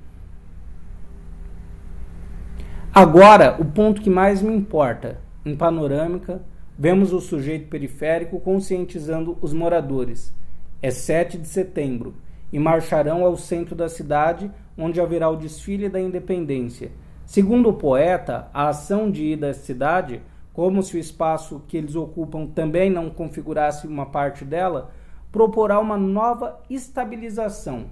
Agora, 2.94 3.56
o 3.60 3.64
ponto 3.64 4.00
que 4.00 4.10
mais 4.10 4.42
me 4.42 4.54
importa. 4.54 5.18
Em 5.44 5.54
panorâmica, 5.54 6.42
vemos 6.78 7.12
o 7.12 7.20
sujeito 7.20 7.68
periférico 7.68 8.40
conscientizando 8.40 9.36
os 9.40 9.52
moradores. 9.52 10.34
É 10.80 10.90
7 10.90 11.38
de 11.38 11.46
setembro 11.46 12.14
e 12.52 12.58
marcharão 12.58 13.24
ao 13.24 13.36
centro 13.36 13.74
da 13.74 13.88
cidade 13.88 14.50
onde 14.76 15.00
haverá 15.00 15.28
o 15.28 15.36
desfile 15.36 15.88
da 15.88 16.00
independência. 16.00 16.90
Segundo 17.26 17.68
o 17.68 17.74
poeta, 17.74 18.48
a 18.54 18.68
ação 18.68 19.10
de 19.10 19.24
ir 19.24 19.36
da 19.36 19.52
cidade, 19.52 20.22
como 20.58 20.82
se 20.82 20.96
o 20.96 20.98
espaço 20.98 21.62
que 21.68 21.76
eles 21.76 21.94
ocupam 21.94 22.44
também 22.44 22.90
não 22.90 23.10
configurasse 23.10 23.86
uma 23.86 24.06
parte 24.06 24.44
dela, 24.44 24.90
proporá 25.30 25.78
uma 25.78 25.96
nova 25.96 26.58
estabilização. 26.68 27.84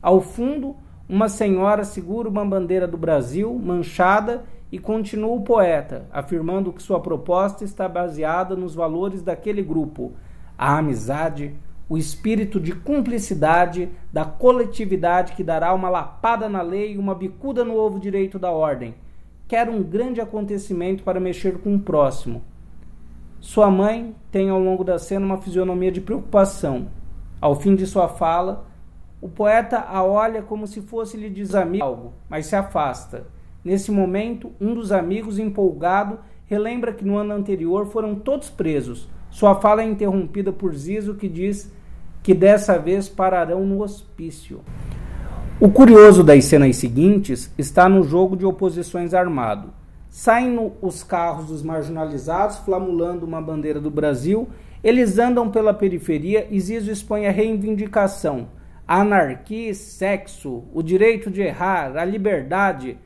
Ao 0.00 0.20
fundo, 0.20 0.76
uma 1.08 1.28
senhora 1.28 1.82
segura 1.82 2.28
uma 2.28 2.46
bandeira 2.46 2.86
do 2.86 2.96
Brasil 2.96 3.52
manchada 3.52 4.44
e 4.70 4.78
continua 4.78 5.34
o 5.34 5.40
poeta, 5.40 6.06
afirmando 6.12 6.72
que 6.72 6.84
sua 6.84 7.00
proposta 7.00 7.64
está 7.64 7.88
baseada 7.88 8.54
nos 8.54 8.76
valores 8.76 9.20
daquele 9.20 9.60
grupo: 9.60 10.12
a 10.56 10.78
amizade, 10.78 11.56
o 11.88 11.98
espírito 11.98 12.60
de 12.60 12.76
cumplicidade 12.76 13.88
da 14.12 14.24
coletividade 14.24 15.32
que 15.32 15.42
dará 15.42 15.74
uma 15.74 15.90
lapada 15.90 16.48
na 16.48 16.62
lei 16.62 16.92
e 16.92 16.98
uma 16.98 17.16
bicuda 17.16 17.64
no 17.64 17.74
ovo 17.74 17.98
direito 17.98 18.38
da 18.38 18.52
ordem. 18.52 18.94
Quer 19.48 19.70
um 19.70 19.82
grande 19.82 20.20
acontecimento 20.20 21.02
para 21.02 21.18
mexer 21.18 21.56
com 21.60 21.74
o 21.74 21.80
próximo. 21.80 22.42
Sua 23.40 23.70
mãe 23.70 24.14
tem 24.30 24.50
ao 24.50 24.60
longo 24.60 24.84
da 24.84 24.98
cena 24.98 25.24
uma 25.24 25.38
fisionomia 25.38 25.90
de 25.90 26.02
preocupação. 26.02 26.88
Ao 27.40 27.54
fim 27.54 27.74
de 27.74 27.86
sua 27.86 28.08
fala, 28.08 28.66
o 29.22 29.28
poeta 29.28 29.78
a 29.78 30.04
olha 30.04 30.42
como 30.42 30.66
se 30.66 30.82
fosse 30.82 31.16
lhe 31.16 31.30
dizer 31.30 31.66
algo, 31.80 32.12
mas 32.28 32.44
se 32.44 32.56
afasta. 32.56 33.26
Nesse 33.64 33.90
momento, 33.90 34.52
um 34.60 34.74
dos 34.74 34.92
amigos, 34.92 35.38
empolgado, 35.38 36.18
relembra 36.44 36.92
que 36.92 37.04
no 37.04 37.16
ano 37.16 37.32
anterior 37.32 37.86
foram 37.86 38.16
todos 38.16 38.50
presos. 38.50 39.08
Sua 39.30 39.54
fala 39.54 39.80
é 39.82 39.86
interrompida 39.86 40.52
por 40.52 40.74
Zizo, 40.74 41.14
que 41.14 41.26
diz 41.26 41.72
que 42.22 42.34
dessa 42.34 42.78
vez 42.78 43.08
pararão 43.08 43.64
no 43.64 43.82
hospício. 43.82 44.60
O 45.60 45.68
curioso 45.68 46.22
das 46.22 46.44
cenas 46.44 46.76
seguintes 46.76 47.52
está 47.58 47.88
no 47.88 48.04
jogo 48.04 48.36
de 48.36 48.46
oposições 48.46 49.12
armado. 49.12 49.72
Saem 50.08 50.72
os 50.80 51.02
carros 51.02 51.46
dos 51.46 51.64
marginalizados, 51.64 52.58
flamulando 52.58 53.26
uma 53.26 53.42
bandeira 53.42 53.80
do 53.80 53.90
Brasil. 53.90 54.48
Eles 54.84 55.18
andam 55.18 55.50
pela 55.50 55.74
periferia 55.74 56.46
e 56.48 56.60
Zizo 56.60 56.92
expõe 56.92 57.26
a 57.26 57.32
reivindicação, 57.32 58.46
a 58.86 59.00
anarquia 59.00 59.74
sexo, 59.74 60.62
o 60.72 60.80
direito 60.80 61.28
de 61.28 61.42
errar, 61.42 61.96
a 61.96 62.04
liberdade. 62.04 62.96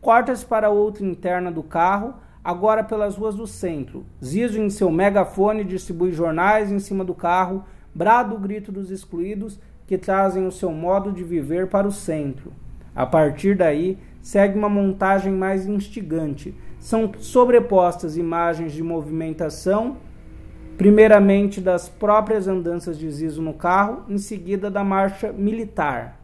Corta-se 0.00 0.46
para 0.46 0.70
outra 0.70 1.04
interna 1.04 1.52
do 1.52 1.62
carro, 1.62 2.14
agora 2.42 2.82
pelas 2.82 3.16
ruas 3.16 3.34
do 3.34 3.46
centro. 3.46 4.06
Zizo, 4.24 4.58
em 4.58 4.70
seu 4.70 4.90
megafone, 4.90 5.62
distribui 5.62 6.12
jornais 6.12 6.72
em 6.72 6.78
cima 6.78 7.04
do 7.04 7.14
carro 7.14 7.64
brada 7.94 8.34
o 8.34 8.38
grito 8.38 8.70
dos 8.70 8.90
excluídos 8.90 9.58
que 9.88 9.96
trazem 9.96 10.46
o 10.46 10.52
seu 10.52 10.70
modo 10.70 11.10
de 11.10 11.24
viver 11.24 11.66
para 11.66 11.88
o 11.88 11.90
centro. 11.90 12.52
A 12.94 13.06
partir 13.06 13.56
daí, 13.56 13.96
segue 14.20 14.58
uma 14.58 14.68
montagem 14.68 15.32
mais 15.32 15.66
instigante. 15.66 16.54
São 16.78 17.10
sobrepostas 17.18 18.18
imagens 18.18 18.72
de 18.72 18.82
movimentação, 18.82 19.96
primeiramente 20.76 21.58
das 21.58 21.88
próprias 21.88 22.46
andanças 22.46 22.98
de 22.98 23.10
Zizo 23.10 23.40
no 23.40 23.54
carro, 23.54 24.04
em 24.10 24.18
seguida 24.18 24.70
da 24.70 24.84
marcha 24.84 25.32
militar. 25.32 26.20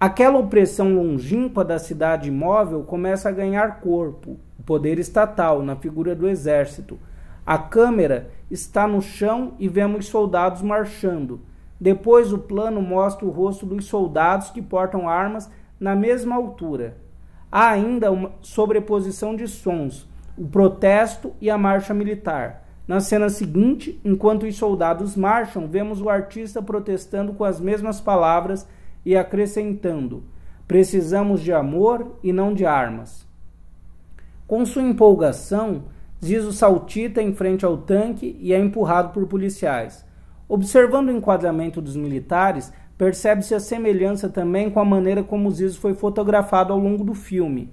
Aquela 0.00 0.36
opressão 0.36 0.92
longínqua 0.96 1.64
da 1.64 1.78
cidade 1.78 2.28
imóvel 2.28 2.82
começa 2.82 3.28
a 3.28 3.32
ganhar 3.32 3.80
corpo, 3.80 4.36
o 4.58 4.62
poder 4.64 4.98
estatal, 4.98 5.62
na 5.62 5.76
figura 5.76 6.12
do 6.12 6.28
exército, 6.28 6.98
a 7.46 7.56
câmera 7.56 8.30
está 8.50 8.84
no 8.88 9.00
chão 9.00 9.54
e 9.60 9.68
vemos 9.68 10.06
soldados 10.06 10.60
marchando. 10.60 11.40
Depois 11.80 12.32
o 12.32 12.38
plano 12.38 12.80
mostra 12.80 13.26
o 13.26 13.30
rosto 13.30 13.66
dos 13.66 13.86
soldados 13.86 14.50
que 14.50 14.62
portam 14.62 15.08
armas 15.08 15.50
na 15.78 15.94
mesma 15.94 16.34
altura. 16.34 16.96
Há 17.50 17.70
ainda 17.70 18.10
uma 18.10 18.32
sobreposição 18.40 19.36
de 19.36 19.46
sons, 19.46 20.08
o 20.36 20.46
protesto 20.46 21.32
e 21.40 21.50
a 21.50 21.58
marcha 21.58 21.94
militar. 21.94 22.64
Na 22.86 23.00
cena 23.00 23.28
seguinte, 23.28 24.00
enquanto 24.04 24.44
os 24.44 24.56
soldados 24.56 25.16
marcham, 25.16 25.66
vemos 25.66 26.00
o 26.02 26.10
artista 26.10 26.62
protestando 26.62 27.32
com 27.32 27.44
as 27.44 27.60
mesmas 27.60 28.00
palavras 28.00 28.66
e 29.04 29.16
acrescentando: 29.16 30.24
Precisamos 30.66 31.40
de 31.40 31.52
amor 31.52 32.18
e 32.22 32.32
não 32.32 32.52
de 32.52 32.66
armas. 32.66 33.26
Com 34.46 34.66
sua 34.66 34.82
empolgação, 34.82 35.84
Zizo 36.22 36.52
saltita 36.52 37.22
em 37.22 37.34
frente 37.34 37.64
ao 37.64 37.76
tanque 37.76 38.36
e 38.40 38.52
é 38.52 38.58
empurrado 38.58 39.10
por 39.10 39.26
policiais. 39.26 40.04
Observando 40.48 41.08
o 41.08 41.16
enquadramento 41.16 41.80
dos 41.80 41.96
militares, 41.96 42.72
percebe-se 42.96 43.54
a 43.54 43.60
semelhança 43.60 44.28
também 44.28 44.70
com 44.70 44.80
a 44.80 44.84
maneira 44.84 45.22
como 45.22 45.50
Zizo 45.50 45.80
foi 45.80 45.94
fotografado 45.94 46.72
ao 46.72 46.78
longo 46.78 47.04
do 47.04 47.14
filme. 47.14 47.72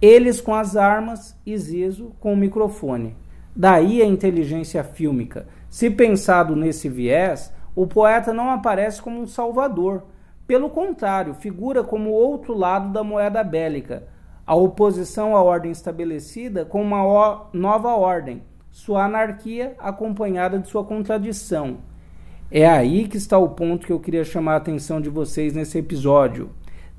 Eles 0.00 0.40
com 0.40 0.54
as 0.54 0.76
armas 0.76 1.36
e 1.46 1.56
Zizo 1.56 2.12
com 2.20 2.32
o 2.32 2.36
microfone. 2.36 3.16
Daí 3.54 4.02
a 4.02 4.06
inteligência 4.06 4.84
fílmica. 4.84 5.46
Se 5.70 5.88
pensado 5.90 6.54
nesse 6.54 6.88
viés, 6.88 7.52
o 7.74 7.86
poeta 7.86 8.32
não 8.32 8.50
aparece 8.50 9.00
como 9.00 9.20
um 9.20 9.26
salvador. 9.26 10.04
Pelo 10.46 10.68
contrário, 10.68 11.34
figura 11.34 11.82
como 11.82 12.10
o 12.10 12.14
outro 12.14 12.56
lado 12.56 12.92
da 12.92 13.02
moeda 13.02 13.42
bélica 13.42 14.04
a 14.46 14.54
oposição 14.54 15.34
à 15.34 15.42
ordem 15.42 15.72
estabelecida 15.72 16.64
com 16.64 16.80
uma 16.80 17.48
nova 17.52 17.96
ordem, 17.96 18.44
sua 18.76 19.06
anarquia 19.06 19.74
acompanhada 19.78 20.58
de 20.58 20.68
sua 20.68 20.84
contradição. 20.84 21.78
É 22.50 22.66
aí 22.66 23.08
que 23.08 23.16
está 23.16 23.38
o 23.38 23.48
ponto 23.48 23.86
que 23.86 23.92
eu 23.92 23.98
queria 23.98 24.22
chamar 24.22 24.52
a 24.52 24.56
atenção 24.56 25.00
de 25.00 25.08
vocês 25.08 25.54
nesse 25.54 25.78
episódio. 25.78 26.50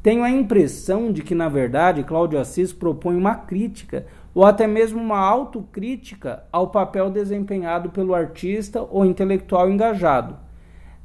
Tenho 0.02 0.24
a 0.24 0.30
impressão 0.32 1.12
de 1.12 1.22
que, 1.22 1.36
na 1.36 1.48
verdade, 1.48 2.04
Cláudio 2.04 2.40
Assis 2.40 2.74
propõe 2.74 3.16
uma 3.16 3.36
crítica 3.36 4.08
ou 4.34 4.44
até 4.44 4.66
mesmo 4.66 5.00
uma 5.00 5.20
autocrítica 5.20 6.44
ao 6.52 6.70
papel 6.70 7.12
desempenhado 7.12 7.92
pelo 7.92 8.16
artista 8.16 8.82
ou 8.82 9.06
intelectual 9.06 9.70
engajado. 9.70 10.36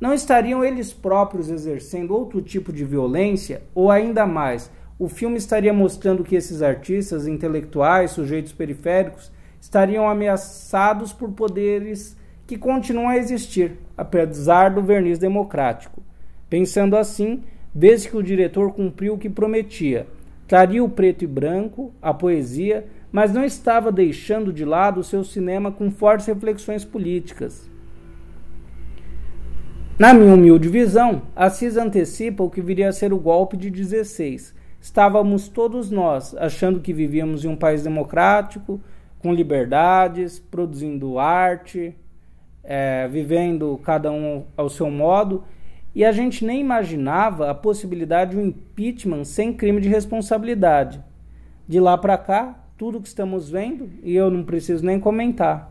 Não 0.01 0.15
estariam 0.15 0.65
eles 0.65 0.91
próprios 0.91 1.51
exercendo 1.51 2.15
outro 2.17 2.41
tipo 2.41 2.73
de 2.73 2.83
violência 2.83 3.63
ou 3.75 3.91
ainda 3.91 4.25
mais 4.25 4.71
o 4.99 5.07
filme 5.07 5.37
estaria 5.37 5.73
mostrando 5.73 6.25
que 6.25 6.35
esses 6.35 6.63
artistas 6.63 7.27
intelectuais, 7.27 8.13
sujeitos 8.13 8.53
periféricos, 8.53 9.31
estariam 9.63 10.09
ameaçados 10.09 11.13
por 11.13 11.31
poderes 11.31 12.17
que 12.49 12.59
continuam 12.59 13.09
a 13.09 13.17
existir, 13.17 13.79
apesar 13.97 14.71
do 14.71 14.83
verniz 14.83 15.21
democrático. 15.21 16.03
Pensando 16.51 16.97
assim, 16.97 17.45
vê-se 17.73 18.11
que 18.11 18.17
o 18.17 18.25
diretor 18.25 18.73
cumpriu 18.73 19.15
o 19.15 19.19
que 19.19 19.31
prometia. 19.31 20.09
Traria 20.49 20.83
o 20.83 20.89
preto 20.89 21.23
e 21.23 21.29
branco, 21.29 21.95
a 22.03 22.13
poesia, 22.13 22.89
mas 23.13 23.33
não 23.33 23.45
estava 23.45 23.93
deixando 23.93 24.53
de 24.53 24.65
lado 24.65 24.99
o 24.99 25.05
seu 25.05 25.23
cinema 25.23 25.71
com 25.71 25.93
fortes 25.93 26.27
reflexões 26.27 26.85
políticas. 26.85 27.71
Na 29.97 30.13
minha 30.13 30.35
humilde 30.35 30.69
visão, 30.69 31.23
Assis 31.37 31.77
antecipa 31.77 32.43
o 32.43 32.51
que 32.51 32.61
viria 32.61 32.89
a 32.89 32.93
ser 32.93 33.13
o 33.13 33.19
golpe 33.19 33.57
de 33.57 33.71
16, 33.71 34.53
estávamos 34.81 35.47
todos 35.47 35.89
nós 35.89 36.35
achando 36.37 36.81
que 36.81 36.93
vivíamos 36.93 37.45
em 37.45 37.49
um 37.49 37.55
país 37.55 37.85
democrático, 37.85 38.81
com 39.23 39.33
liberdades, 39.33 40.41
produzindo 40.41 41.19
arte, 41.19 41.95
é, 42.65 43.07
vivendo 43.09 43.81
cada 43.85 44.11
um 44.11 44.45
ao 44.57 44.69
seu 44.69 44.91
modo, 44.91 45.45
e 45.95 46.05
a 46.05 46.11
gente 46.11 46.45
nem 46.45 46.61
imaginava 46.61 47.51
a 47.51 47.55
possibilidade 47.55 48.33
de 48.33 48.39
um 48.39 48.47
impeachment 48.47 49.25
sem 49.25 49.53
crime 49.53 49.81
de 49.81 49.89
responsabilidade. 49.89 51.03
De 51.69 51.79
lá 51.79 51.97
para 51.97 52.19
cá, 52.19 52.59
tudo 52.77 53.01
que 53.01 53.09
estamos 53.09 53.49
vendo, 53.49 53.89
e 54.03 54.15
eu 54.15 54.31
não 54.31 54.43
preciso 54.43 54.85
nem 54.85 54.99
comentar. 54.99 55.71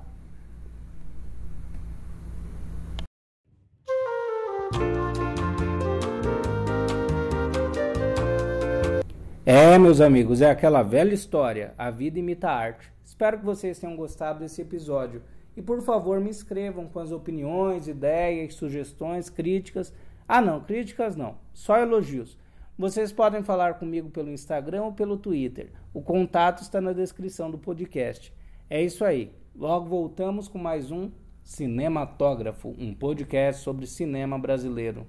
É, 9.44 9.78
meus 9.78 10.00
amigos, 10.00 10.40
é 10.42 10.50
aquela 10.50 10.84
velha 10.84 11.14
história. 11.14 11.74
A 11.78 11.90
vida 11.90 12.20
imita 12.20 12.48
a 12.48 12.56
arte. 12.56 12.92
Espero 13.22 13.38
que 13.38 13.46
vocês 13.46 13.78
tenham 13.78 13.96
gostado 13.96 14.40
desse 14.40 14.64
episódio. 14.64 15.22
E 15.56 15.62
por 15.62 15.80
favor, 15.84 16.20
me 16.20 16.32
inscrevam 16.32 16.88
com 16.88 16.98
as 16.98 17.12
opiniões, 17.12 17.88
ideias, 17.88 18.56
sugestões, 18.56 19.30
críticas. 19.30 19.94
Ah, 20.28 20.42
não, 20.42 20.60
críticas 20.60 21.16
não, 21.16 21.38
só 21.54 21.78
elogios. 21.78 22.36
Vocês 22.76 23.12
podem 23.12 23.44
falar 23.44 23.76
comigo 23.76 24.10
pelo 24.10 24.32
Instagram 24.32 24.86
ou 24.86 24.94
pelo 24.94 25.18
Twitter. 25.18 25.72
O 25.94 26.02
contato 26.02 26.64
está 26.64 26.82
na 26.82 26.94
descrição 26.94 27.52
do 27.52 27.60
podcast. 27.60 28.34
É 28.68 28.82
isso 28.82 29.06
aí. 29.06 29.32
Logo 29.56 29.86
voltamos 29.86 30.48
com 30.48 30.58
mais 30.58 30.90
um 30.90 31.12
Cinematógrafo, 31.44 32.74
um 32.80 32.92
podcast 32.92 33.62
sobre 33.62 33.86
cinema 33.86 34.40
brasileiro. 34.40 35.06